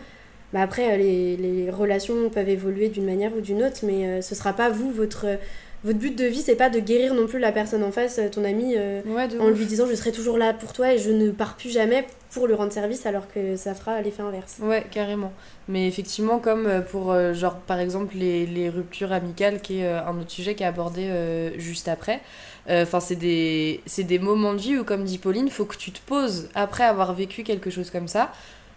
[0.54, 4.22] bah après, euh, les, les relations peuvent évoluer d'une manière ou d'une autre, mais euh,
[4.22, 5.28] ce sera pas vous, votre,
[5.84, 8.30] votre but de vie, c'est pas de guérir non plus la personne en face, euh,
[8.30, 8.76] ton ami.
[8.78, 9.58] euh, Ouais, en ouf.
[9.58, 12.48] lui disant je serai toujours là pour toi et je ne pars plus jamais pour
[12.48, 14.58] lui rendre service alors que ça fera l'effet inverse.
[14.62, 15.34] Ouais, carrément.
[15.68, 19.86] Mais effectivement, comme euh, pour, euh, genre, par exemple, les, les ruptures amicales, qui est
[19.88, 21.10] euh, un autre sujet qui est abordé
[21.58, 22.22] juste après.
[22.70, 26.00] Enfin, c'est des, des moments de vie où, comme dit Pauline, faut que tu te
[26.06, 28.32] poses après avoir vécu quelque chose comme ça.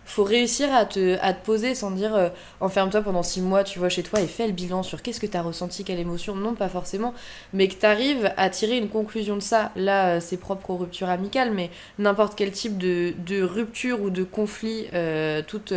[0.05, 2.29] Faut réussir à te, à te poser sans dire euh,
[2.61, 5.27] enferme-toi pendant six mois, tu vois, chez toi et fais le bilan sur qu'est-ce que
[5.27, 6.35] t'as ressenti, quelle émotion.
[6.35, 7.15] Non, pas forcément.
[7.53, 9.73] Mais que t'arrives à tirer une conclusion de ça.
[9.77, 14.11] Là, euh, c'est propre aux ruptures amicales, mais n'importe quel type de, de rupture ou
[14.11, 15.73] de conflit, euh, toute,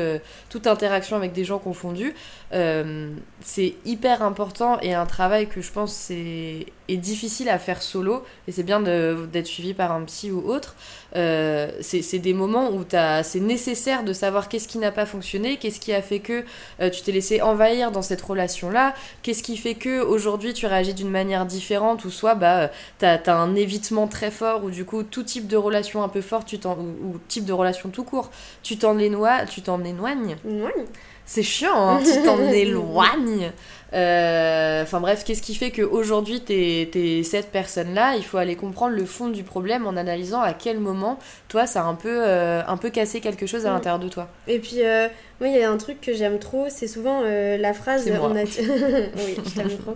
[0.49, 2.13] toute interaction avec des gens confondus,
[2.51, 8.23] c'est hyper important et un travail que je pense c'est est difficile à faire solo,
[8.47, 10.75] et c'est bien d'être suivi par un psy ou autre,
[11.15, 15.57] euh, c'est des moments où t'as- c'est nécessaire de savoir qu'est-ce qui n'a pas fonctionné,
[15.57, 16.43] qu'est-ce qui a fait que
[16.81, 20.93] euh, tu t'es laissé envahir dans cette relation-là, qu'est-ce qui fait que aujourd'hui tu réagis
[20.93, 22.67] d'une manière différente, ou soit bah, euh,
[22.99, 26.21] t'as as un évitement très fort, ou du coup tout type de relation un peu
[26.21, 28.29] forte, tu t'en- ou, ou type de relation tout court,
[28.63, 30.35] tu t'en éloignes, tu t'en éloignes.
[31.29, 33.51] C'est chiant, hein, tu t'en éloignes.
[33.93, 38.15] Euh, Enfin bref, qu'est-ce qui fait qu'aujourd'hui t'es t'es cette personne-là?
[38.17, 41.81] Il faut aller comprendre le fond du problème en analysant à quel moment, toi, ça
[41.81, 43.73] a un peu, euh, un peu cassé quelque chose à Mm.
[43.73, 44.27] l'intérieur de toi.
[44.47, 45.07] Et puis, euh,
[45.39, 48.63] moi, il y a un truc que j'aime trop, c'est souvent la phrase on attire...
[49.17, 49.93] oui, je trop.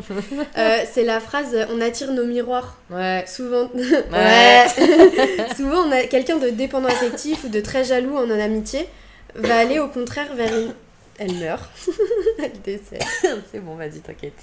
[0.91, 2.77] C'est la phrase on attire nos miroirs.
[2.89, 3.23] Ouais.
[3.27, 3.69] Souvent,
[4.11, 4.65] Ouais.
[5.55, 8.87] souvent on a quelqu'un de dépendant affectif ou de très jaloux en amitié
[9.35, 10.73] va aller au contraire vers une.
[11.21, 11.69] Elle meurt.
[12.39, 13.03] Elle décède.
[13.51, 14.33] C'est bon, vas-y, t'inquiète.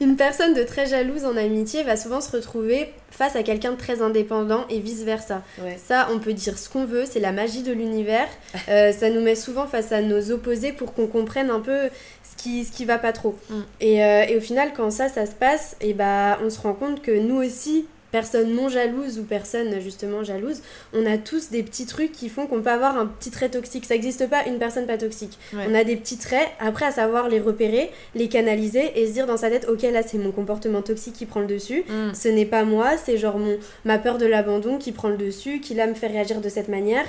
[0.00, 3.76] Une personne de très jalouse en amitié va souvent se retrouver face à quelqu'un de
[3.76, 5.42] très indépendant et vice versa.
[5.62, 5.78] Ouais.
[5.82, 8.28] Ça, on peut dire ce qu'on veut, c'est la magie de l'univers.
[8.68, 11.88] Euh, ça nous met souvent face à nos opposés pour qu'on comprenne un peu
[12.24, 13.36] ce qui, ce qui va pas trop.
[13.48, 13.60] Mm.
[13.80, 16.72] Et, euh, et au final, quand ça, ça se passe, et bah, on se rend
[16.72, 20.62] compte que nous aussi, personnes non jalouses ou personnes justement jalouses,
[20.94, 23.84] on a tous des petits trucs qui font qu'on peut avoir un petit trait toxique.
[23.84, 25.38] Ça n'existe pas une personne pas toxique.
[25.52, 25.64] Ouais.
[25.68, 29.26] On a des petits traits, après à savoir les repérer, les canaliser et se dire
[29.26, 32.14] dans sa tête, ok là c'est mon comportement toxique qui prend le dessus, Mm.
[32.14, 35.60] ce n'est pas moi, c'est genre mon, ma peur de l'abandon qui prend le dessus,
[35.60, 37.04] qui là me fait réagir de cette manière.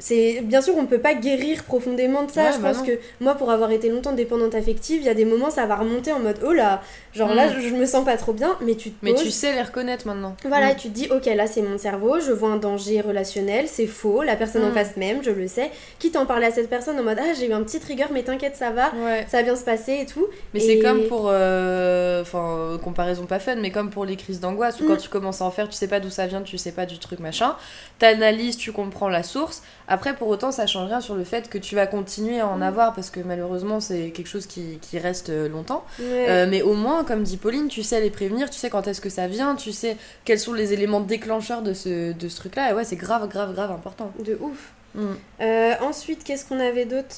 [0.00, 2.46] C'est bien sûr on peut pas guérir profondément de ça.
[2.46, 2.86] Ouais, je bah pense non.
[2.86, 5.76] que moi pour avoir été longtemps dépendante affective, il y a des moments ça va
[5.76, 6.80] remonter en mode oh là,
[7.14, 7.52] genre là Mm.
[7.60, 9.62] je, je me sens pas trop bien, mais tu te Mais poses, tu sais les
[9.62, 10.34] reconnaître maintenant.
[10.44, 10.70] voilà, Mm.
[10.70, 13.86] et tu te dis, ok, là c'est mon cerveau, je vois un danger relationnel, c'est
[13.86, 14.74] faux, la personne en Mm.
[14.74, 15.70] face même, je le sais.
[15.98, 18.06] Quitte à en parler à cette personne en mode, ah j'ai eu un petit trigger,
[18.12, 19.26] mais t'inquiète, ça va, Ouais.
[19.28, 20.26] ça va bien se passer et tout.
[20.54, 21.28] Mais c'est comme pour.
[21.30, 24.88] euh, Enfin, euh, comparaison pas fun, mais comme pour les crises d'angoisse, où Mm.
[24.88, 26.86] quand tu commences à en faire, tu sais pas d'où ça vient, tu sais pas
[26.86, 27.56] du truc machin.
[27.98, 29.62] T'analyses, tu comprends la source.
[29.92, 32.58] Après, pour autant, ça change rien sur le fait que tu vas continuer à en
[32.58, 32.62] Mm.
[32.62, 35.84] avoir, parce que malheureusement, c'est quelque chose qui, qui reste euh, longtemps.
[35.98, 36.26] Ouais.
[36.30, 39.00] Euh, mais au moins, comme dit Pauline, tu sais les prévenir, tu sais quand est-ce
[39.00, 42.70] que ça vient, tu sais quels sont les éléments déclencheurs de ce, de ce truc-là.
[42.70, 44.12] Et ouais, c'est grave, grave, grave important.
[44.24, 44.72] De ouf.
[44.94, 45.06] Mm.
[45.40, 47.16] Euh, ensuite, qu'est-ce qu'on avait d'autre?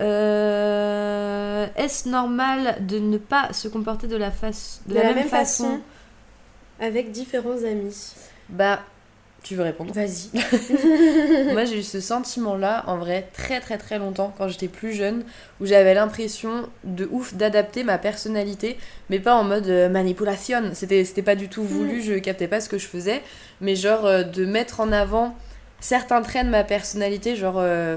[0.00, 5.80] Euh, Est-ce normal de ne pas se comporter de la, face, de la, même, façon,
[6.80, 8.12] avec différents amis?
[8.48, 8.80] Bah,
[9.46, 10.30] tu veux répondre Vas-y.
[11.52, 15.24] Moi, j'ai eu ce sentiment-là, en vrai, très très très longtemps, quand j'étais plus jeune,
[15.60, 18.76] où j'avais l'impression de ouf d'adapter ma personnalité,
[19.08, 20.62] mais pas en mode euh, manipulation.
[20.74, 23.22] C'était c'était pas du tout voulu, je captais pas ce que je faisais,
[23.60, 25.36] mais genre euh, de mettre en avant
[25.80, 27.58] certains traits de ma personnalité, genre.
[27.58, 27.96] euh,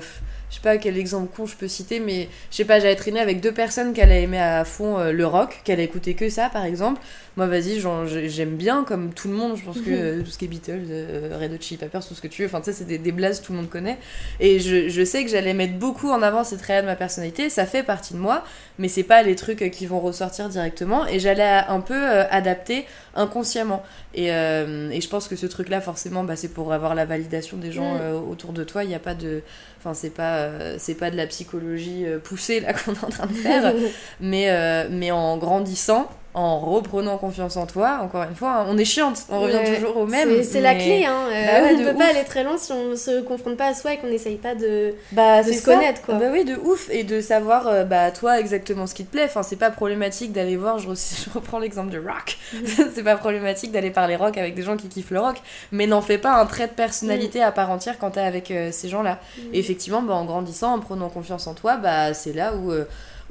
[0.50, 3.20] je sais pas quel exemple con je peux citer, mais je sais pas, j'avais traîné
[3.20, 6.28] avec deux personnes qui allaient aimer à fond euh, le rock, qui allaient écouter que
[6.30, 7.00] ça par exemple.
[7.40, 7.80] Moi, vas-y,
[8.28, 10.88] j'aime bien, comme tout le monde, je pense que euh, tout ce qui est Beatles,
[10.90, 12.98] euh, Red Hot Chili Peppers, tout ce que tu veux, enfin, tu sais, c'est des,
[12.98, 13.98] des tout le monde connaît.
[14.42, 17.50] Et je, je sais que j'allais mettre beaucoup en avant ces traits de ma personnalité,
[17.50, 18.44] ça fait partie de moi,
[18.78, 22.86] mais c'est pas les trucs qui vont ressortir directement, et j'allais un peu euh, adapter
[23.16, 23.84] inconsciemment.
[24.16, 27.72] Et, et je pense que ce truc-là, forcément, bah, c'est pour avoir la validation des
[27.72, 28.30] gens Mm.
[28.30, 29.44] autour de toi, il n'y a pas de.
[29.78, 33.34] Enfin, c'est pas, c'est pas de la psychologie poussée là qu'on est en train de
[33.34, 33.74] faire,
[34.20, 34.50] mais,
[34.90, 39.24] mais en grandissant, en reprenant confiance en toi, encore une fois, hein, on est chiante,
[39.30, 39.76] on revient Ouais.
[39.78, 40.30] toujours au même.
[40.30, 41.16] C'est- C'est la clé, hein.
[41.28, 41.98] euh, Bah ouais, on de peut ouf.
[41.98, 44.54] pas aller très loin si on se confronte pas à soi et qu'on n'essaye pas
[44.54, 44.94] de.
[45.12, 45.74] bah, de se ça.
[45.74, 46.16] connaître, quoi.
[46.16, 46.88] Bah oui, de ouf.
[46.92, 49.24] Et de savoir, euh, bah, toi, exactement ce qui te plaît.
[49.26, 52.38] Enfin, c'est pas problématique d'aller voir, je, re- je reprends l'exemple du rock.
[52.94, 55.38] c'est pas problématique d'aller parler rock avec des gens qui kiffent le rock.
[55.72, 58.70] Mais n'en fais pas un trait de personnalité à part entière quand t'es avec euh,
[58.72, 59.18] ces gens-là.
[59.52, 62.72] Et effectivement, bah, en grandissant, en prenant confiance en toi, bah, c'est là où.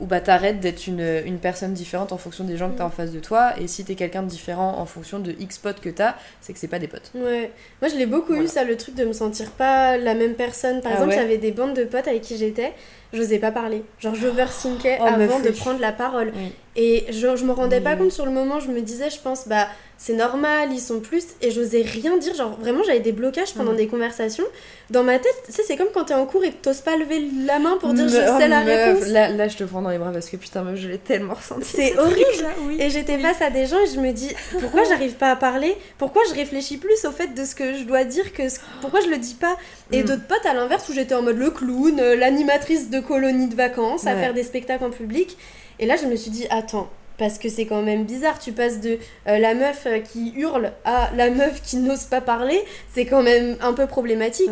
[0.00, 2.90] Où bah, t'arrêtes d'être une, une personne différente en fonction des gens que t'as en
[2.90, 5.88] face de toi, et si t'es quelqu'un de différent en fonction de X potes que
[5.88, 7.10] t'as, c'est que c'est pas des potes.
[7.14, 7.50] Ouais,
[7.82, 8.44] moi je l'ai beaucoup Voilà.
[8.44, 10.80] eu ça, le truc de me sentir pas la même personne.
[10.80, 12.72] Par Ah exemple, ouais j'avais des bandes de potes avec qui j'étais,
[13.12, 13.82] j'osais pas parler.
[13.98, 16.32] Genre j'overthinkais Oh, avant de prendre la parole.
[16.34, 16.52] Oui.
[16.80, 19.48] Et je, je me rendais pas compte sur le moment, je me disais, je pense,
[19.48, 19.66] bah
[20.00, 21.24] c'est normal, ils sont plus.
[21.42, 24.44] Et j'osais rien dire, genre vraiment j'avais des blocages pendant des conversations.
[24.90, 26.96] Dans ma tête, tu sais, c'est comme quand t'es en cours et que t'oses pas
[26.96, 29.08] lever la main pour dire Me- je sais oh, la meuf, réponse.
[29.08, 31.34] Là, là, je te prends dans les bras parce que putain, meuf, je l'ai tellement
[31.34, 31.64] ressenti.
[31.64, 32.46] C'est ce horrible.
[32.62, 32.76] oui.
[32.80, 35.76] Et j'étais face à des gens et je me dis pourquoi j'arrive pas à parler?
[35.98, 39.00] Pourquoi je réfléchis plus au fait de ce que je dois dire que ce- pourquoi
[39.00, 39.56] je le dis pas?
[39.90, 40.06] Et Mm.
[40.06, 43.56] d'autres potes à l'inverse où j'étais en mode le clown, euh, l'animatrice de colonie de
[43.56, 45.36] vacances à faire des spectacles en public.
[45.78, 46.88] Et là je me suis dit attends
[47.18, 50.72] parce que c'est quand même bizarre, tu passes de euh, la meuf euh, qui hurle
[50.84, 52.62] à la meuf qui n'ose pas parler,
[52.94, 54.50] c'est quand même un peu problématique.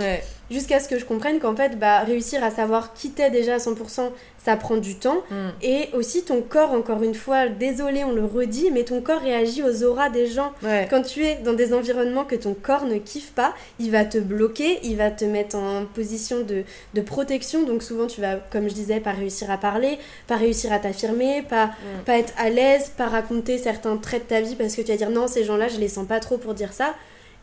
[0.50, 3.58] Jusqu'à ce que je comprenne qu'en fait, bah, réussir à savoir qui t'es déjà à
[3.58, 5.22] 100%, ça prend du temps.
[5.30, 5.48] Mm.
[5.62, 9.62] Et aussi ton corps, encore une fois, désolé, on le redit, mais ton corps réagit
[9.64, 10.52] aux auras des gens.
[10.62, 10.86] Ouais.
[10.88, 14.18] Quand tu es dans des environnements que ton corps ne kiffe pas, il va te
[14.18, 16.62] bloquer, il va te mettre en position de,
[16.94, 17.64] de protection.
[17.64, 21.42] Donc souvent, tu vas, comme je disais, pas réussir à parler, pas réussir à t'affirmer,
[21.42, 22.04] pas, Mm.
[22.04, 24.96] pas être à l'aise, pas raconter certains traits de ta vie parce que tu vas
[24.96, 26.94] dire non, ces gens-là, je les sens pas trop pour dire ça.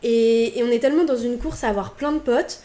[0.02, 2.60] Et, et on est tellement dans une course à avoir plein de potes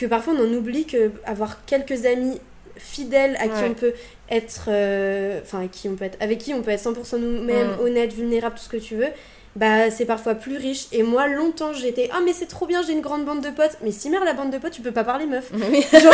[0.00, 2.40] que parfois on en oublie que avoir quelques amis
[2.76, 3.68] fidèles à qui Ouais.
[3.70, 3.92] on peut
[4.30, 7.72] être euh, enfin à qui on peut être avec qui on peut être 100% nous-mêmes
[7.76, 7.80] Mm.
[7.80, 9.08] honnête vulnérable tout ce que tu veux
[9.56, 10.86] bah c'est parfois plus riche.
[10.92, 13.76] Et moi longtemps j'étais ah mais c'est trop bien j'ai une grande bande de potes.
[13.82, 15.50] Mais si merde la bande de potes tu peux pas parler meuf.
[15.92, 16.12] Genre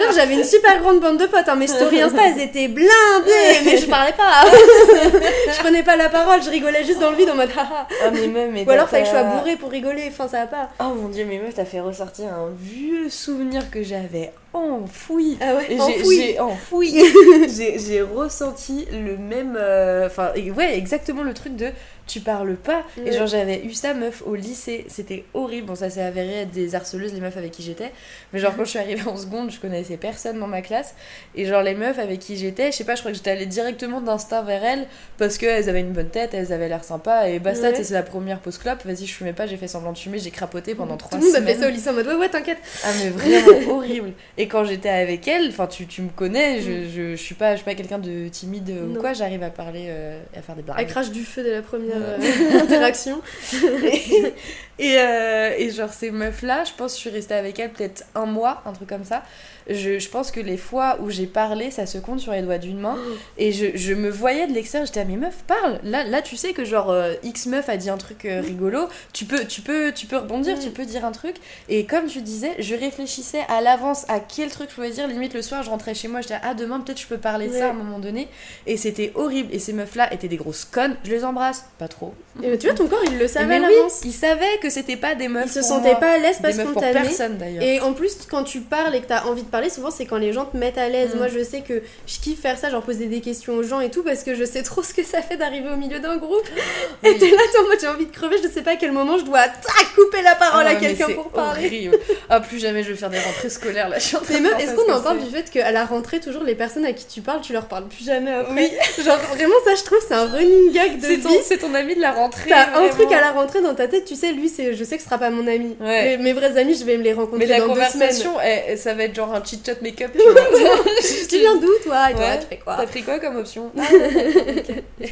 [0.00, 3.60] euh, j'avais une super grande bande de potes hein, mes stories insta elles étaient blindées.
[3.64, 4.44] Mais je parlais pas.
[5.52, 7.88] Je prenais pas la parole je rigolais juste dans le vide en mode haha.
[8.04, 10.04] Ah, mais même, mais ou alors fallait que je sois bourrée pour rigoler.
[10.08, 10.68] Enfin ça va pas.
[10.80, 15.36] Oh mon dieu, mais meuf, t'as fait ressortir un vieux souvenir que j'avais enfoui.
[15.40, 16.16] ah ouais enfoui.
[16.22, 17.04] J'ai enfoui.
[17.48, 19.56] j'ai ressenti le même.
[19.58, 21.66] euh, Enfin, et ouais, exactement le truc de
[22.08, 22.82] tu parles pas.
[23.04, 24.84] Et genre, j'avais eu ça, meuf, au lycée.
[24.88, 25.66] C'était horrible.
[25.68, 27.92] Bon, ça s'est avéré être des harceleuses, les meufs avec qui j'étais.
[28.32, 30.94] Mais genre, quand je suis arrivée en seconde, je connaissais personne dans ma classe.
[31.34, 33.46] Et genre, les meufs avec qui j'étais, je sais pas, je crois que j'étais allée
[33.46, 34.86] directement d'instinct vers elles
[35.18, 37.28] parce qu'elles avaient une bonne tête, elles avaient l'air sympa.
[37.28, 37.84] Et basta, Ouais.
[37.84, 38.84] c'est la première pause clope.
[38.84, 41.24] Vas-y, je fumais pas, j'ai fait semblant de fumer, j'ai crapoté pendant tout trois le
[41.24, 41.54] monde a semaines.
[41.54, 44.12] fait ça au lycée en mode ouais ouais t'inquiète Ah mais vraiment horrible.
[44.38, 47.52] Et quand j'étais avec elle, enfin tu, tu me connais, je, je, je suis pas,
[47.52, 50.60] je suis pas quelqu'un de timide ou quoi, j'arrive à parler, euh, à faire des
[50.60, 50.86] elle blagues.
[50.88, 51.96] crache du feu dès la première.
[52.02, 53.20] Euh, interaction
[54.78, 57.72] et, euh, et genre ces meufs là, je pense que je suis restée avec elles
[57.72, 59.22] peut-être un mois, un truc comme ça.
[59.68, 62.58] Je, je pense que les fois où j'ai parlé, ça se compte sur les doigts
[62.58, 62.96] d'une main.
[63.38, 65.78] Et je, je me voyais de l'extérieur, j'étais à mes meufs, parle.
[65.82, 68.88] Là, là tu sais que genre euh, X meuf a dit un truc euh, rigolo,
[69.12, 71.36] tu peux, tu, peux, tu peux rebondir, tu peux dire un truc.
[71.68, 75.06] Et comme tu disais, je réfléchissais à l'avance à quel truc je pouvais dire.
[75.06, 77.52] Limite le soir, je rentrais chez moi, j'étais ah demain peut-être je peux parler de
[77.52, 78.28] ça à un moment donné.
[78.66, 79.52] Et c'était horrible.
[79.52, 80.96] Et ces meufs là étaient des grosses connes.
[81.04, 82.14] Je les embrasse, pas trop.
[82.42, 84.74] et tu vois ton corps il le savait Mais à oui, l'avance ils savaient que
[84.74, 85.46] c'était pas des meufs.
[85.56, 85.94] il se moi.
[85.96, 87.62] pas à l'aise, meufs pour spontané personne d'ailleurs.
[87.62, 90.18] Et en plus, quand tu parles et que t'as envie de parler, souvent c'est quand
[90.18, 91.14] les gens te mettent à l'aise.
[91.14, 91.18] Mm.
[91.18, 93.90] Moi, je sais que je kiffe faire ça, genre poser des questions aux gens et
[93.90, 96.46] tout, parce que je sais trop ce que ça fait d'arriver au milieu d'un groupe.
[97.04, 97.18] Et Oui.
[97.18, 99.24] t'es là, en mode j'ai envie de crever, je sais pas à quel moment je
[99.24, 101.66] dois tac, couper la parole Ah, à mais quelqu'un pour parler.
[101.66, 101.98] horrible.
[102.28, 103.98] Ah, plus jamais je vais faire des rentrées scolaires là.
[103.98, 105.26] Je suis en train Mais est-ce qu'on ce en que parle c'est.
[105.26, 107.86] du fait qu'à la rentrée, toujours les personnes à qui tu parles, tu leur parles
[107.88, 108.52] plus jamais après?
[108.54, 108.70] Oui.
[109.04, 111.38] Genre vraiment, ça je trouve, c'est un running gag de vie.
[111.44, 112.48] c'est ton ami de la rentrée.
[112.50, 114.96] T'as un truc à la rentrée dans ta tête, tu sais, lui, c'est, je sais
[114.96, 115.76] que ce sera pas mon ami.
[115.80, 116.16] Ouais.
[116.16, 117.90] Mes, mes vrais amis, je vais me les rencontrer Mais la dans deux semaines.
[117.92, 120.10] conversation, elle- elle- ça va être genre un chit chat make-up.
[120.12, 122.38] Tu viens d'où toi Et toi, Ouais.
[122.40, 122.76] tu fais quoi?
[122.78, 123.70] T'as pris quoi comme option?
[123.78, 123.82] Ah.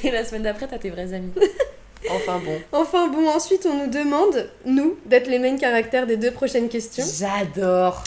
[0.04, 1.32] Et la semaine d'après, t'as tes vrais amis.
[2.10, 2.52] Enfin bon.
[2.72, 7.04] Enfin bon, ensuite on nous demande, nous, d'être les main caractères des deux prochaines questions.
[7.18, 8.04] J'adore.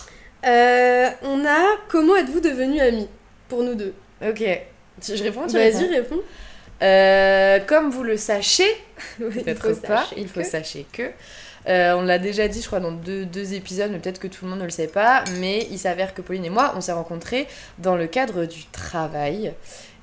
[0.47, 3.07] Euh, on a comment êtes-vous devenus amis?
[3.49, 3.93] Pour nous deux.
[4.25, 4.41] Ok.
[5.05, 6.21] Je je réponds, tu Vas-y, réponds réponds.
[6.81, 8.69] Euh, Comme vous le sachez,
[9.19, 11.09] Il faut pas, sachez il faut que- sachez que.
[11.67, 14.45] euh, on l'a déjà dit, je crois, dans deux, deux épisodes, mais peut-être que tout
[14.45, 15.23] le monde ne le sait pas.
[15.39, 17.47] Mais il s'avère que Pauline et moi, on s'est rencontrés
[17.79, 19.53] dans le cadre du travail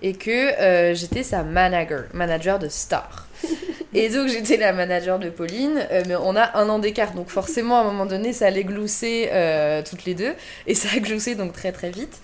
[0.03, 3.27] et que euh, j'étais sa manager, manager de Star.
[3.95, 7.29] Et donc j'étais la manager de Pauline, euh, mais on a un an d'écart, donc
[7.31, 10.35] forcément à un moment donné ça allait glousser euh, toutes les deux,
[10.67, 12.21] et ça a gloussé donc très très vite.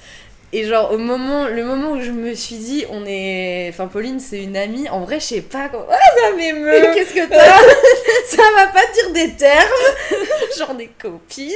[0.54, 4.20] Et genre au moment, le moment où je me suis dit, on est, enfin Pauline
[4.20, 7.38] c'est une amie, en vrai je sais pas comment, ah ça m'émeut, Qu'est-ce que t'as
[8.26, 10.10] Ça va pas dire des termes,
[10.58, 11.48] genre des copines.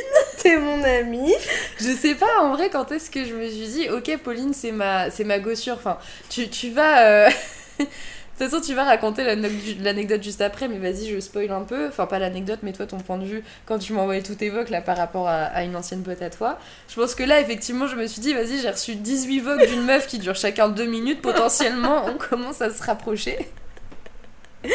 [0.43, 1.35] t'es mon ami.
[1.79, 4.73] Je sais pas en vrai quand est-ce que je me suis dit, ok Pauline c'est
[4.73, 5.99] ma, c'est ma gossure, enfin
[6.31, 7.03] tu, tu vas...
[7.03, 7.31] euh,
[8.38, 9.25] De toute façon, tu vas raconter
[9.81, 11.88] l'anecdote juste après, mais vas-y, je spoil un peu.
[11.88, 14.83] Enfin, pas l'anecdote, mais toi, ton point de vue, quand tu envoyé tout vocs là
[14.83, 16.59] par rapport à, une ancienne pote à toi.
[16.88, 19.85] Je pense que là, effectivement, je me suis dit, vas-y, j'ai reçu 18 vocs d'une
[19.85, 21.22] meuf qui dure chacun 2 minutes.
[21.22, 23.38] Potentiellement, on commence à se rapprocher.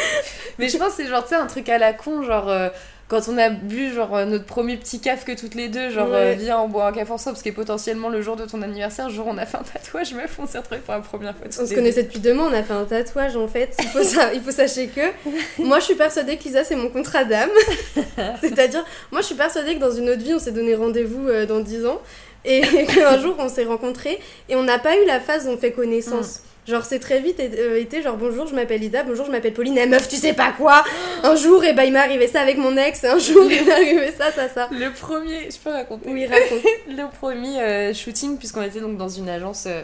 [0.58, 2.48] mais je pense que c'est genre, tu sais, un truc à la con, genre.
[2.48, 2.68] euh,
[3.12, 6.08] quand on a bu genre euh, notre premier petit caf que toutes les deux, genre
[6.08, 6.32] Ouais.
[6.32, 9.10] euh, viens on boit un café ensemble, parce que potentiellement le jour de ton anniversaire,
[9.10, 11.46] jour où on a fait un tatouage, meuf, on s'est retrouvés pour la première fois.
[11.60, 13.76] On se connaissait depuis deux mois, on a fait un tatouage en fait.
[13.80, 15.02] Il faut, ça, il faut sachez que
[15.62, 17.50] moi je suis persuadée que Lisa c'est mon contrat d'âme.
[18.40, 21.44] C'est-à-dire, moi je suis persuadée que dans une autre vie on s'est donné rendez-vous euh,
[21.44, 22.00] dans 10 ans
[22.46, 25.58] et qu'un jour on s'est rencontrés et on n'a pas eu la phase où on
[25.58, 26.40] fait connaissance.
[26.68, 29.52] Genre c'est très vite et- euh, été genre bonjour je m'appelle Ida, bonjour je m'appelle
[29.52, 30.84] Pauline, eh meuf tu sais pas quoi?
[31.24, 33.72] Un jour et bah il m'est arrivé ça avec mon ex, un jour il m'est
[33.72, 34.68] arrivé ça, ça, ça.
[34.70, 36.08] Le premier, je peux raconter?
[36.08, 36.62] Oui raconte.
[36.86, 39.64] Le premier euh, shooting, puisqu'on était donc dans une agence.
[39.66, 39.82] euh,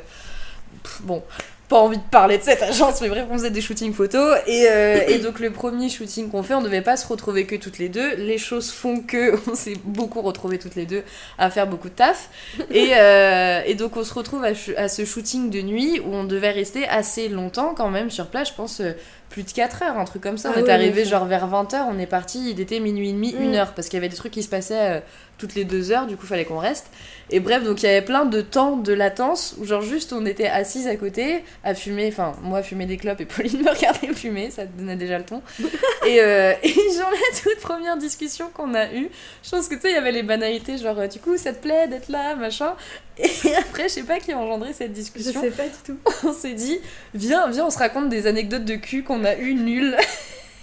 [0.85, 1.21] pff, bon,
[1.69, 4.39] pas envie de parler de cette agence, mais bref, on faisait des shootings photos.
[4.47, 7.57] Et, euh, et donc, le premier shooting qu'on fait, on devait pas se retrouver que
[7.57, 8.15] toutes les deux.
[8.17, 11.03] Les choses font que on s'est beaucoup retrouvés toutes les deux
[11.37, 12.31] à faire beaucoup de taf.
[12.71, 16.51] Et, euh, donc, on se retrouve à, à ce shooting de nuit où on devait
[16.51, 18.83] rester assez longtemps quand même sur place, je pense.
[19.31, 20.51] Plus de 4 heures, un truc comme ça.
[20.51, 23.13] Ah on est ouais, arrivé genre vers 20h, on est parti, il était minuit et
[23.13, 23.43] demi, Mm.
[23.43, 25.01] une heure, parce qu'il y avait des trucs qui se passaient euh,
[25.37, 26.87] toutes les deux heures, du coup fallait qu'on reste.
[27.31, 30.25] Et bref, donc il y avait plein de temps de latence où genre juste on
[30.25, 34.15] était assises à côté à fumer, enfin moi fumer des clopes et Pauline me regardait
[34.15, 35.43] fumer, ça donnait déjà le ton.
[36.07, 39.11] et, euh, et genre la toute première discussion qu'on a eue,
[39.45, 41.53] je pense que tu sais, il y avait les banalités genre euh, du coup ça
[41.53, 42.75] te plaît d'être là, machin.
[43.19, 45.97] Et après, je sais pas qui a engendré cette Je discussion sais pas du tout.
[46.27, 46.79] on s'est dit,
[47.15, 49.97] viens, viens, on se raconte des anecdotes de cul qu'on a eues nulles.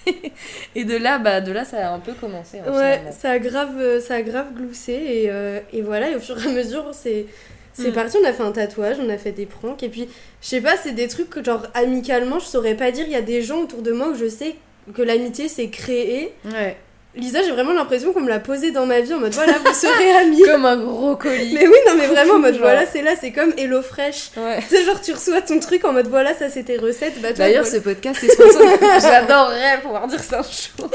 [0.75, 2.59] et de là, bah, de là, ça a un peu commencé.
[2.59, 3.11] hein, Ouais, finalement.
[3.11, 6.47] ça a grave, ça a grave gloussé et, euh, et voilà, et au fur et
[6.47, 7.25] à mesure, c'est
[7.73, 7.93] c'est Mm.
[7.93, 10.07] parti, on a fait un tatouage, on a fait des pranks, et puis,
[10.41, 13.17] je sais pas, c'est des trucs que, genre, amicalement, je saurais pas dire, il y
[13.17, 14.55] a des gens autour de moi où je sais
[14.93, 16.33] que l'amitié s'est créée.
[16.45, 16.77] Ouais.
[17.17, 19.73] Lisa, j'ai vraiment l'impression qu'on me l'a posée dans ma vie en mode, voilà, vous
[19.73, 20.41] serez amis.
[20.45, 21.53] Comme un gros colis.
[21.53, 24.31] Mais oui, non, mais vraiment, en mode, voilà, c'est là, c'est comme Hello Fresh.
[24.37, 24.59] Ouais.
[24.67, 27.31] Tu sais, genre, tu reçois ton truc en mode, voilà, ça c'est tes recettes, bah,
[27.33, 27.77] D'ailleurs, voilà.
[27.77, 28.61] ce podcast est sponsor.
[29.01, 30.89] J'adorerais pouvoir dire ça un jour.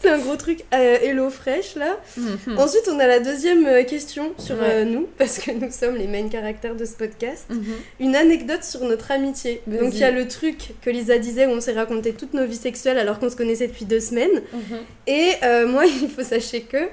[0.00, 1.96] c'est un gros truc euh, Hello Fresh, là.
[2.16, 2.58] Mhm.
[2.58, 4.60] Ensuite, on a la deuxième euh, question sur Ouais.
[4.70, 7.46] euh, nous, parce que nous sommes les main caractères de ce podcast.
[7.50, 7.64] Mhm.
[8.00, 9.60] Une anecdote sur notre amitié.
[9.66, 12.44] Donc, il y a le truc que Lisa disait où on s'est raconté toutes nos
[12.46, 14.42] vies sexuelles alors qu'on se connaissait depuis deux semaines.
[14.52, 14.78] Mhm.
[15.08, 16.88] Et euh, moi, il faut sachez que,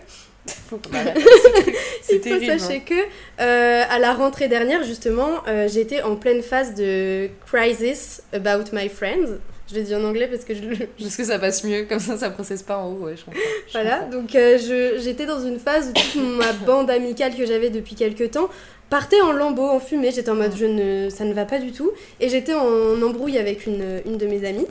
[2.02, 2.60] C'est il faut terrible.
[2.60, 2.94] sachez que
[3.40, 8.90] euh, à la rentrée dernière, justement, euh, j'étais en pleine phase de crisis about my
[8.90, 9.38] friends.
[9.70, 12.00] Je l'ai dit en anglais parce que je, le- Parce que ça passe mieux, comme
[12.00, 13.06] ça, ça processe pas en haut.
[13.06, 13.40] Ouais, je comprends.
[13.68, 14.20] Je Voilà, comprends.
[14.22, 18.32] donc euh, j'étais dans une phase où toute ma bande amicale que j'avais depuis quelques
[18.32, 18.50] temps
[18.90, 20.12] partait en lambeaux, en fumée.
[20.12, 21.92] J'étais en mode je ne, ça ne va pas du tout.
[22.20, 24.68] Et j'étais en embrouille avec une, une de mes amies.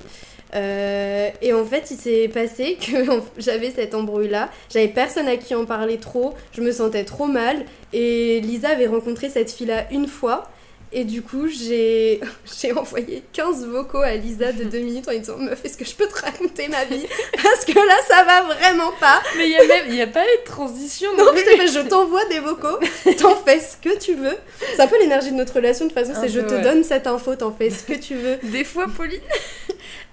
[0.55, 2.93] Euh, et en fait, il s'est passé que
[3.39, 4.51] j'avais cette embrouille-là.
[4.73, 6.35] J'avais personne à qui en parler trop.
[6.53, 7.65] Je me sentais trop mal.
[7.93, 10.49] Et Lisa avait rencontré cette fille-là une fois.
[10.93, 12.21] Et du coup, j'ai
[12.77, 15.95] envoyé 15 vocaux à Lisa de 2 minutes en lui disant Meuf, est-ce que je
[15.95, 17.07] peux te raconter ma vie
[17.43, 19.23] Parce que là, ça va vraiment pas.
[19.37, 19.53] Mais il
[19.95, 21.11] y a a pas eu de transition.
[21.17, 22.79] Non, non fais- je t'envoie des vocaux,
[23.19, 24.37] t'en fais ce que tu veux.
[24.75, 26.63] C'est un peu l'énergie de notre relation, de toute façon, c'est je te ouais.
[26.63, 28.39] donne cette info, t'en fais ce que tu veux.
[28.43, 29.21] Des fois, Pauline,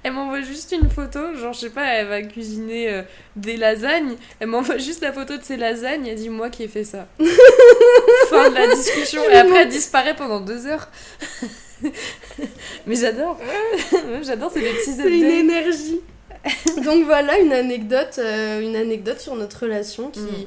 [0.03, 3.01] elle m'envoie juste une photo, genre, je sais pas, elle va cuisiner euh,
[3.35, 6.67] des lasagnes, elle m'envoie juste la photo de ses lasagnes, elle dit moi qui ai
[6.67, 7.07] fait ça.
[8.29, 10.87] fin de la discussion, et après elle disparaît pendant deux heures.
[12.87, 13.39] Mais j'adore,
[14.23, 15.99] j'adore, c'est des petits C'est une énergie.
[16.83, 20.45] Donc voilà une anecdote, euh, une anecdote sur notre relation qui, Mm.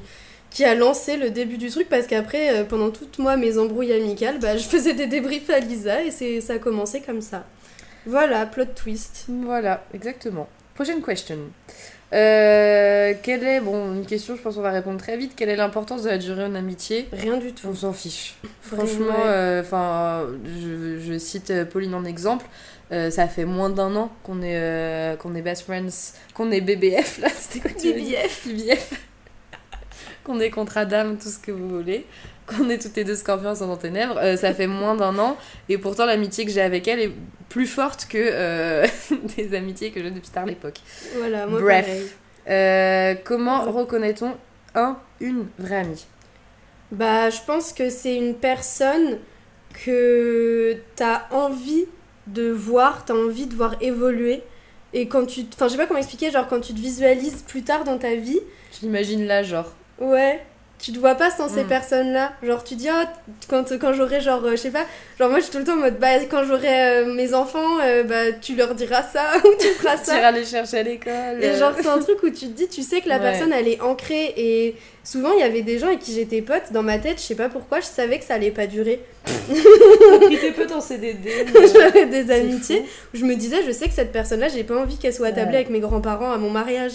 [0.50, 3.92] qui a lancé le début du truc parce qu'après, euh, pendant toutes moi mes embrouilles
[3.92, 7.44] amicales, bah, je faisais des débriefs à Lisa et c'est ça a commencé comme ça.
[8.06, 9.26] Voilà, plot twist.
[9.28, 10.48] Voilà, exactement.
[10.74, 11.36] Prochaine question.
[12.12, 15.34] Euh, quelle est, bon, une question, je pense qu'on va répondre très vite.
[15.36, 17.08] Quelle est l'importance de la durée en amitié?
[17.12, 17.68] Rien du tout.
[17.68, 18.34] On s'en fiche.
[18.62, 19.60] Franchement, ouais.
[19.60, 22.46] enfin, je, je cite euh, Pauline en exemple.
[22.92, 26.60] euh, ça fait moins d'un an qu'on est, euh, qu'on est best friends, qu'on est
[26.60, 27.28] BBF là.
[27.36, 28.48] C'était quoi BBF.
[28.48, 29.09] BBF.
[30.30, 32.06] Qu'on est contre Adam, tout ce que vous voulez.
[32.46, 34.16] Qu'on est toutes les deux scorpions dans ténèbres.
[34.18, 35.36] Euh, ça fait moins d'un an.
[35.68, 37.12] Et pourtant, l'amitié que j'ai avec elle est
[37.48, 38.86] plus forte que euh,
[39.36, 40.78] des amitiés que j'ai depuis tard l'époque.
[41.18, 42.16] Voilà, moi Bref.
[42.48, 44.32] Euh, comment reconnaît-on
[44.74, 46.06] un, une vraie amie?
[46.92, 49.18] Bah, je pense que c'est une personne
[49.84, 51.86] que t'as envie
[52.26, 54.42] de voir, t'as envie de voir évoluer.
[54.92, 55.42] Et quand tu.
[55.54, 58.14] Enfin, je sais pas comment expliquer, genre quand tu te visualises plus tard dans ta
[58.14, 58.40] vie,
[58.72, 59.72] Je l'imagine là, genre?
[60.00, 60.40] Ouais.
[60.82, 61.68] Tu te vois pas sans ces Mm.
[61.68, 62.32] personnes-là.
[62.42, 63.04] Genre, tu dis, ah,
[63.50, 64.86] quand, quand j'aurai, genre, euh, je sais pas,
[65.18, 67.80] genre, moi, je suis tout le temps en mode, bah, quand j'aurai euh, mes enfants,
[67.84, 70.18] euh, bah, tu leur diras ça ou tu feras Tu ça.
[70.18, 71.42] iras les chercher à l'école.
[71.44, 73.20] Et genre, c'est un truc où tu te dis, tu sais que la Ouais.
[73.30, 74.32] personne, elle est ancrée.
[74.38, 74.74] Et
[75.04, 76.72] souvent, il y avait des gens avec qui j'étais pote.
[76.72, 79.02] Dans ma tête, je sais pas pourquoi, je savais que ça allait pas durer.
[80.40, 81.30] Tes potes en CDD.
[81.74, 84.96] J'avais des amitiés où je me disais, je sais que cette personne-là, j'ai pas envie
[84.96, 85.56] qu'elle soit attablée Ouais.
[85.56, 86.92] avec mes grands-parents à mon mariage.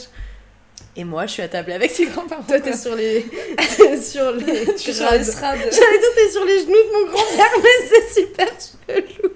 [0.98, 2.44] Et moi, je suis attablée avec tes grands-parents.
[2.44, 3.22] Toi, t'es sur les.
[4.02, 4.66] sur les.
[4.66, 5.06] Je suis sur.
[5.72, 8.48] J'allais dire, t'es sur les genoux de mon grand-père, mais c'est super
[8.88, 9.30] chelou.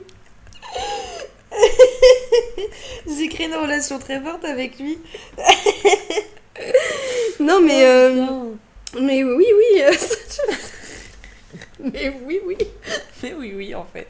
[3.17, 4.99] J'ai créé une relation très forte avec lui.
[7.39, 7.83] Non, mais.
[7.85, 8.55] euh, Oh,
[9.01, 9.81] mais oui, oui.
[9.81, 9.91] euh,
[11.93, 12.57] mais oui, oui.
[13.21, 14.07] Mais oui, oui, en fait.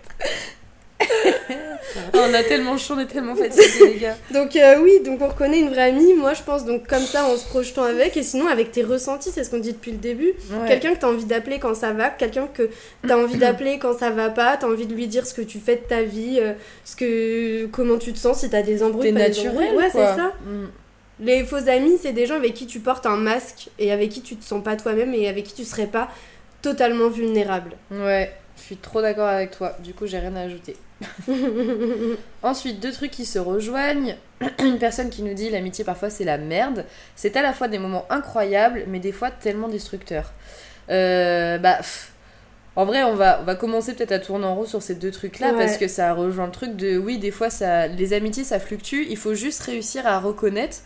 [2.14, 4.16] on a tellement chaud, on est tellement fatigués, les gars.
[4.32, 7.26] Donc euh, oui, donc on reconnaît une vraie amie, moi je pense, donc comme ça
[7.26, 9.97] en se projetant avec, et sinon avec tes ressentis, c'est ce qu'on dit depuis le
[9.97, 10.34] début.
[10.51, 10.68] Ouais.
[10.68, 12.70] Quelqu'un que t'as envie d'appeler quand ça va, quelqu'un que
[13.07, 15.60] t'as envie d'appeler quand ça va pas, t'as envie de lui dire ce que tu
[15.60, 16.53] fais de ta vie, euh,
[16.86, 20.34] ce que, comment tu te sens, si t'as des embrouilles, T'es naturel, Ouais, c'est ça.
[20.45, 20.68] Mm.
[21.22, 24.22] Les faux amis, c'est des gens avec qui tu portes un masque et avec qui
[24.22, 26.10] tu te sens pas toi-même et avec qui tu serais pas
[26.62, 27.74] totalement vulnérable.
[27.91, 29.76] Ouais, je suis trop d'accord avec toi.
[29.84, 30.76] Du coup, j'ai rien à ajouter.
[32.43, 34.16] Ensuite, deux trucs qui se rejoignent.
[34.60, 36.86] Une personne qui nous dit l'amitié parfois c'est la merde.
[37.16, 40.32] C'est à la fois des moments incroyables, mais des fois tellement destructeurs.
[40.89, 42.12] Euh, bah, pff,
[42.76, 45.12] en vrai, on va, on va commencer peut-être à tourner en rond sur ces deux
[45.12, 45.58] trucs-là Ouais.
[45.58, 49.06] parce que ça rejoint le truc de oui, des fois ça, les amitiés ça fluctue.
[49.10, 50.78] Il faut juste réussir à reconnaître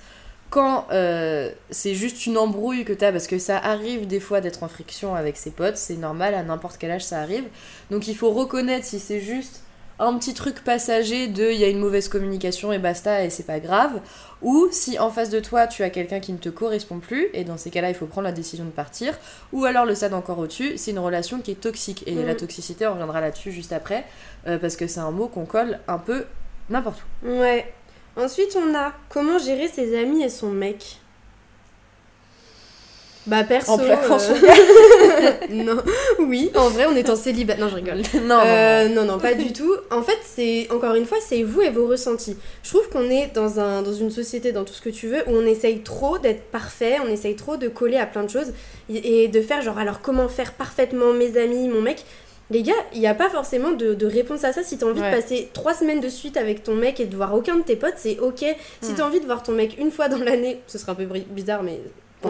[0.49, 4.61] quand euh, c'est juste une embrouille que t'as, parce que ça arrive des fois d'être
[4.61, 7.45] en friction avec ses potes, c'est normal, à n'importe quel âge ça arrive.
[7.89, 9.61] Donc il faut reconnaître si c'est juste
[9.99, 13.45] un petit truc passager de il y a une mauvaise communication et basta et c'est
[13.45, 14.01] pas grave,
[14.41, 17.43] ou si en face de toi tu as quelqu'un qui ne te correspond plus, et
[17.43, 19.17] dans ces cas-là il faut prendre la décision de partir,
[19.51, 22.03] ou alors le stade encore au-dessus, c'est une relation qui est toxique.
[22.07, 24.05] Et la toxicité, on reviendra là-dessus juste après,
[24.47, 26.25] euh, parce que c'est un mot qu'on colle un peu
[26.69, 27.29] n'importe où.
[27.29, 27.73] Ouais.
[28.15, 30.99] Ensuite, on a comment gérer ses amis et son mec?
[33.25, 33.71] Bah perso.
[33.71, 35.77] En plaquant son euh, non.
[36.19, 37.55] Oui, en vrai, on est en célibat.
[37.55, 38.01] Non, je rigole.
[38.25, 39.73] non, Euh, non, non, pas du tout.
[39.91, 42.35] En fait, c'est encore une fois, c'est vous et vos ressentis.
[42.63, 45.21] Je trouve qu'on est dans, un, dans une société, dans tout ce que tu veux,
[45.27, 48.51] où on essaye trop d'être parfait, on essaye trop de coller à plein de choses
[48.89, 52.03] et de faire genre, alors comment faire parfaitement mes amis, mon mec?
[52.51, 54.63] Les gars, il n'y a pas forcément de, de réponse à ça.
[54.63, 55.11] Si t'as envie Ouais.
[55.11, 57.77] de passer trois semaines de suite avec ton mec et de voir aucun de tes
[57.77, 58.39] potes, c'est ok.
[58.81, 58.95] Si Hmm.
[58.97, 61.63] t'as envie de voir ton mec une fois dans l'année, ce serait un peu bizarre,
[61.63, 61.79] mais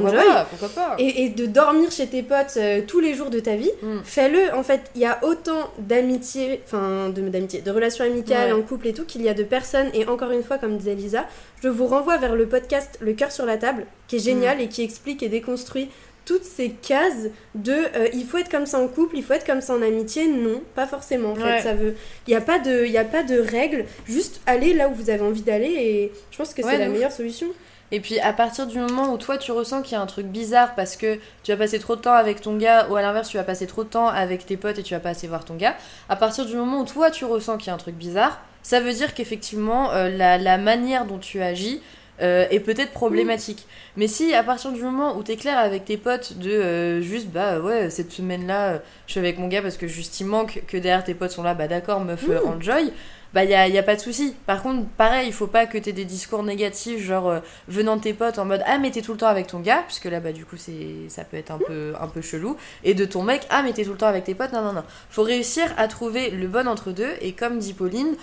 [0.02, 0.28] Pourquoi enjoy.
[0.34, 3.40] pas, pourquoi pas Et, et de dormir chez tes potes euh, tous les jours de
[3.40, 4.00] ta vie, Mm.
[4.04, 4.54] fais-le.
[4.54, 8.60] En fait, il y a autant d'amitié, enfin de d'amitié, de relations amicales Ouais.
[8.60, 9.90] en couple et tout qu'il y a de personnes.
[9.94, 11.26] Et encore une fois, comme disait Lisa,
[11.62, 14.68] je vous renvoie vers le podcast Le cœur sur la table, qui est génial et
[14.68, 15.90] qui explique et déconstruit
[16.26, 19.46] toutes ces cases de euh, il faut être comme ça en couple, il faut être
[19.46, 20.26] comme ça en amitié.
[20.28, 21.32] Non, pas forcément.
[21.32, 21.62] En fait, Ouais.
[21.62, 21.96] ça veut.
[22.28, 23.84] Il n'y a pas de, il y a pas de règles.
[24.06, 25.68] Juste aller là où vous avez envie d'aller.
[25.68, 27.48] Et je pense que Ouais, c'est la meilleure solution.
[27.94, 30.26] Et puis à partir du moment où toi tu ressens qu'il y a un truc
[30.26, 33.30] bizarre parce que tu vas passer trop de temps avec ton gars ou à l'inverse
[33.30, 35.46] tu vas passer trop de temps avec tes potes et tu vas pas assez voir
[35.46, 35.76] ton gars,
[36.10, 38.80] à partir du moment où toi tu ressens qu'il y a un truc bizarre, ça
[38.80, 41.82] veut dire qu'effectivement euh, la, la manière dont tu agis
[42.22, 43.68] euh, est peut-être problématique.
[43.98, 47.28] Mais si à partir du moment où t'es clair avec tes potes de euh, juste
[47.28, 50.62] bah ouais cette semaine là je suis avec mon gars parce que juste il manque
[50.68, 52.94] que derrière tes potes sont là bah d'accord meuf euh, enjoy
[53.34, 54.36] bah y a, y a pas de souci.
[54.46, 58.02] Par contre, pareil, il faut pas que t'aies des discours négatifs, genre euh, venant de
[58.02, 60.20] tes potes en mode ah mais t'es tout le temps avec ton gars, puisque là
[60.20, 63.24] bah du coup c'est ça peut être un peu un peu chelou, et de ton
[63.24, 64.84] mec ah mais t'es tout le temps avec tes potes, non non non.
[65.10, 68.16] Faut réussir à trouver le bon entre deux, et comme dit Pauline.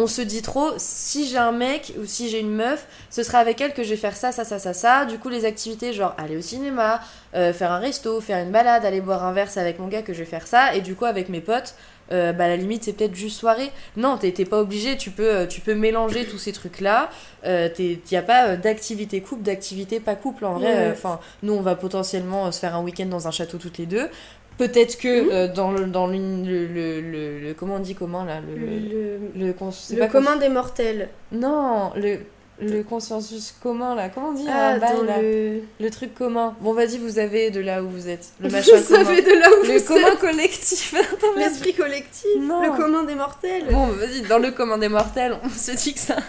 [0.00, 3.38] On se dit trop, si j'ai un mec ou si j'ai une meuf, ce sera
[3.38, 5.04] avec elle que je vais faire ça, ça, ça, ça, ça.
[5.06, 7.00] Du coup, les activités, genre aller au cinéma,
[7.34, 10.12] euh, faire un resto, faire une balade, aller boire un verre, avec mon gars que
[10.12, 10.72] je vais faire ça.
[10.76, 11.74] Et du coup, avec mes potes,
[12.12, 13.70] euh, bah, à la limite, c'est peut-être juste soirée.
[13.96, 17.10] Non, t'es pas obligé, tu peux, euh, tu peux mélanger tous ces trucs-là.
[17.44, 20.44] Euh, Il n'y a pas euh, d'activité couple, d'activité pas couple.
[20.44, 20.76] En vrai, Ouais.
[20.78, 23.78] euh, enfin, nous, on va potentiellement euh, se faire un week-end dans un château toutes
[23.78, 24.08] les deux.
[24.56, 25.28] Peut-être que Mhm.
[25.30, 26.66] euh, dans, le, dans le, le,
[27.00, 30.48] le, le- Comment on dit comment là Le, Le, le, c'est le pas commun des
[30.48, 31.08] mortels.
[31.30, 32.18] Non, le,
[32.60, 34.08] le consensus commun là.
[34.08, 35.22] Comment on dit Ah, un bail, là?
[35.22, 35.60] le.
[35.80, 36.56] Le truc commun.
[36.60, 38.30] Bon, vas-y, vous avez de là où vous êtes.
[38.40, 39.04] Le Vous machin commun.
[39.04, 40.18] savez de là où Le vous commun êtes.
[40.18, 40.94] collectif.
[41.36, 42.60] L'esprit collectif, Non.
[42.62, 43.66] le commun des mortels.
[43.70, 46.16] Bon, vas-y, dans le commun des mortels, on se dit que ça.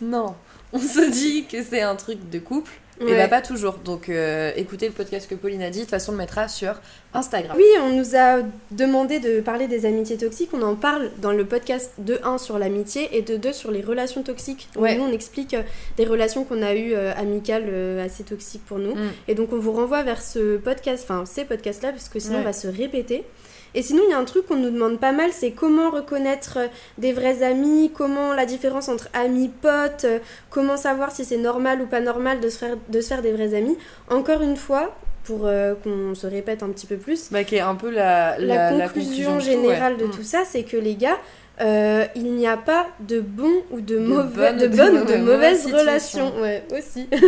[0.00, 0.34] non,
[0.72, 2.72] on se dit que c'est un truc de couple.
[3.02, 3.16] Et Ouais.
[3.16, 3.74] bah, pas toujours.
[3.84, 5.78] Donc, euh, écoutez le podcast que Pauline a dit.
[5.80, 6.74] De toute façon, on le mettra sur
[7.14, 7.56] Instagram.
[7.56, 8.38] Oui, on nous a
[8.70, 10.50] demandé de parler des amitiés toxiques.
[10.52, 13.80] On en parle dans le podcast de 1 sur l'amitié et de 2 sur les
[13.82, 14.68] relations toxiques.
[14.74, 14.96] Donc Ouais.
[14.96, 15.62] Nous, on explique euh,
[15.96, 18.94] des relations qu'on a eues euh, amicales euh, assez toxiques pour nous.
[18.94, 19.10] Mm.
[19.28, 22.40] Et donc, on vous renvoie vers ce podcast, enfin ces podcasts-là, parce que sinon, Ouais.
[22.40, 23.24] on va se répéter.
[23.74, 26.58] Et sinon, il y a un truc qu'on nous demande pas mal, c'est comment reconnaître
[26.58, 26.66] euh,
[26.98, 30.18] des vrais amis, comment la différence entre amis, potes, euh,
[30.50, 33.32] comment savoir si c'est normal ou pas normal de se faire, de se faire des
[33.32, 33.78] vrais amis.
[34.10, 34.94] Encore une fois,
[35.24, 38.36] pour euh, qu'on se répète un petit peu plus, Bah, qui est un peu la,
[38.38, 40.00] la, la, conclusion, générale ouais.
[40.02, 40.10] de Mm.
[40.10, 41.18] tout ça, c'est que les gars,
[41.60, 45.04] euh, il n'y a pas de bon ou de, mauvais, de ou de bonnes ou
[45.04, 46.30] de situations.
[46.30, 46.40] relations.
[46.40, 47.08] Ouais, aussi.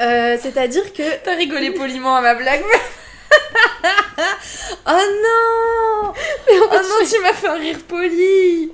[0.00, 2.62] Euh, C'est-à-dire que T'as rigolé poliment à ma blague.
[4.86, 6.12] oh non
[6.50, 8.72] Oh non, tu m'as fait un rire poli.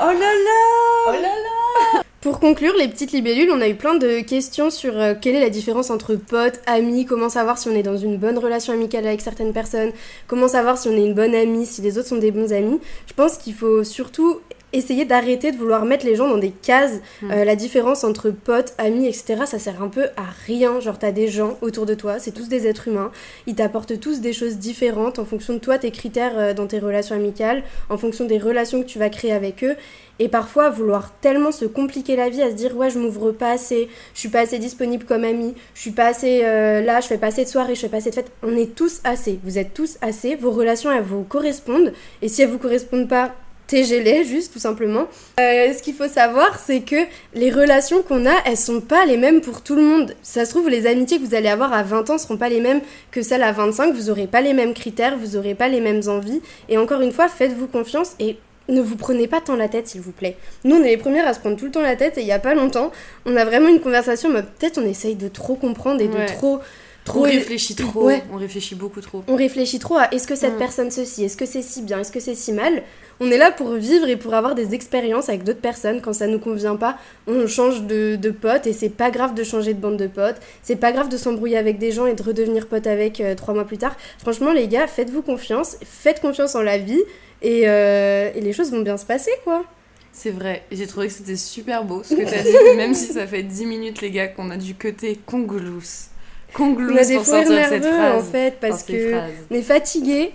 [0.00, 1.08] Oh là là.
[1.08, 2.02] Oh là là.
[2.22, 5.40] Pour conclure, les petites libellules, on a eu plein de questions sur euh, quelle est
[5.40, 9.06] la différence entre potes, amis, comment savoir si on est dans une bonne relation amicale
[9.06, 9.92] avec certaines personnes,
[10.26, 12.80] comment savoir si on est une bonne amie, si les autres sont des bons amis.
[13.06, 14.40] Je pense qu'il faut surtout
[14.72, 17.00] essayer d'arrêter de vouloir mettre les gens dans des cases.
[17.22, 17.30] Mm.
[17.30, 20.80] Euh, la différence entre potes, amis, etc., ça sert un peu à rien.
[20.80, 23.10] Genre, t'as des gens autour de toi, c'est tous des êtres humains.
[23.46, 26.78] Ils t'apportent tous des choses différentes en fonction de toi, tes critères euh, dans tes
[26.78, 29.76] relations amicales, en fonction des relations que tu vas créer avec eux.
[30.18, 33.50] Et parfois, vouloir tellement se compliquer la vie à se dire ouais, je m'ouvre pas
[33.50, 37.06] assez, je suis pas assez disponible comme ami, je suis pas assez euh, là, je
[37.06, 38.32] fais pas assez de soirées, je fais pas assez de fêtes.
[38.42, 41.92] On est tous assez, vous êtes tous assez, vos relations elles vous correspondent.
[42.22, 43.34] Et si elles vous correspondent pas,
[43.66, 45.06] TGL juste tout simplement.
[45.40, 46.96] Euh, ce qu'il faut savoir, c'est que
[47.34, 50.14] les relations qu'on a, elles sont pas les mêmes pour tout le monde.
[50.22, 52.60] Ça se trouve, les amitiés que vous allez avoir à 20 ans seront pas les
[52.60, 53.92] mêmes que celles à 25.
[53.94, 56.40] Vous aurez pas les mêmes critères, vous aurez pas les mêmes envies.
[56.68, 58.36] Et encore une fois, faites-vous confiance et
[58.68, 60.36] ne vous prenez pas tant la tête, s'il vous plaît.
[60.64, 62.26] Nous, on est les premières à se prendre tout le temps la tête et il
[62.26, 62.90] y a pas longtemps,
[63.24, 66.22] on a vraiment une conversation, mais peut-être on essaye de trop comprendre et Ouais.
[66.26, 66.58] de trop.
[67.04, 68.24] Trop on réfléchit trop, Ouais.
[68.32, 69.22] on réfléchit beaucoup trop.
[69.28, 70.58] On réfléchit trop à est-ce que cette Mm.
[70.58, 72.82] personne ceci, est-ce que c'est si bien, est-ce que c'est si mal?
[73.20, 76.00] On est là pour vivre et pour avoir des expériences avec d'autres personnes.
[76.02, 79.42] Quand ça nous convient pas, on change de, de pote et c'est pas grave de
[79.42, 80.36] changer de bande de potes.
[80.62, 83.54] C'est pas grave de s'embrouiller avec des gens et de redevenir pote avec euh, trois
[83.54, 83.96] mois plus tard.
[84.18, 87.00] Franchement, les gars, faites-vous confiance, faites confiance en la vie
[87.42, 89.64] et, euh, et les choses vont bien se passer quoi.
[90.12, 92.42] C'est vrai, j'ai trouvé que c'était super beau ce que t'as
[92.72, 96.06] dit, même si ça fait 10 minutes, les gars, qu'on a du côté conglousse.
[96.54, 98.22] Conglousse On a des pour sortir cette phrase.
[98.22, 99.14] en fait parce ces que
[99.50, 100.32] on est fatigué.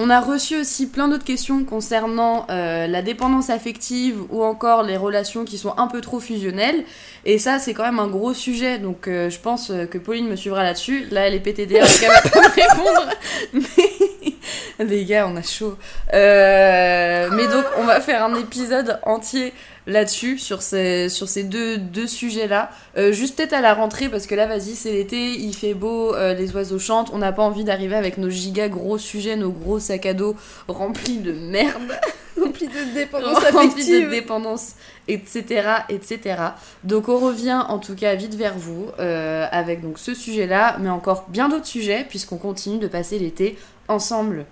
[0.00, 4.96] On a reçu aussi plein d'autres questions concernant euh, la dépendance affective ou encore les
[4.96, 6.84] relations qui sont un peu trop fusionnelles.
[7.24, 8.78] Et ça, c'est quand même un gros sujet.
[8.78, 11.06] Donc, euh, je pense euh, que Pauline me suivra là-dessus.
[11.10, 13.08] Là, elle est PTDR, donc elle va répondre.
[13.52, 15.76] Mais les gars, on a chaud.
[16.12, 19.52] Mais donc, on va faire un épisode entier
[19.88, 22.70] là-dessus, sur ces, sur ces deux, deux sujets-là.
[22.96, 26.14] Euh, juste peut-être à la rentrée, parce que là, vas-y, c'est l'été, il fait beau,
[26.14, 27.10] euh, les oiseaux chantent.
[27.12, 30.36] On n'a pas envie d'arriver avec nos giga gros sujets, nos gros sacs à dos
[30.68, 31.98] remplis de merde,
[32.40, 34.74] Rempli de dépendance remplis de dépendance,
[35.08, 36.36] etc., etc.
[36.84, 40.90] Donc, on revient en tout cas vite vers vous euh, avec donc ce sujet-là, mais
[40.90, 43.58] encore bien d'autres sujets, puisqu'on continue de passer l'été
[43.88, 44.46] ensemble.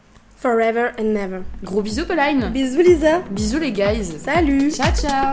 [0.46, 1.42] Forever and never.
[1.64, 3.20] Gros bisous, Pauline Bisous Lisa.
[3.32, 4.70] Bisous, les guys Salut.
[4.70, 5.32] Ciao, ciao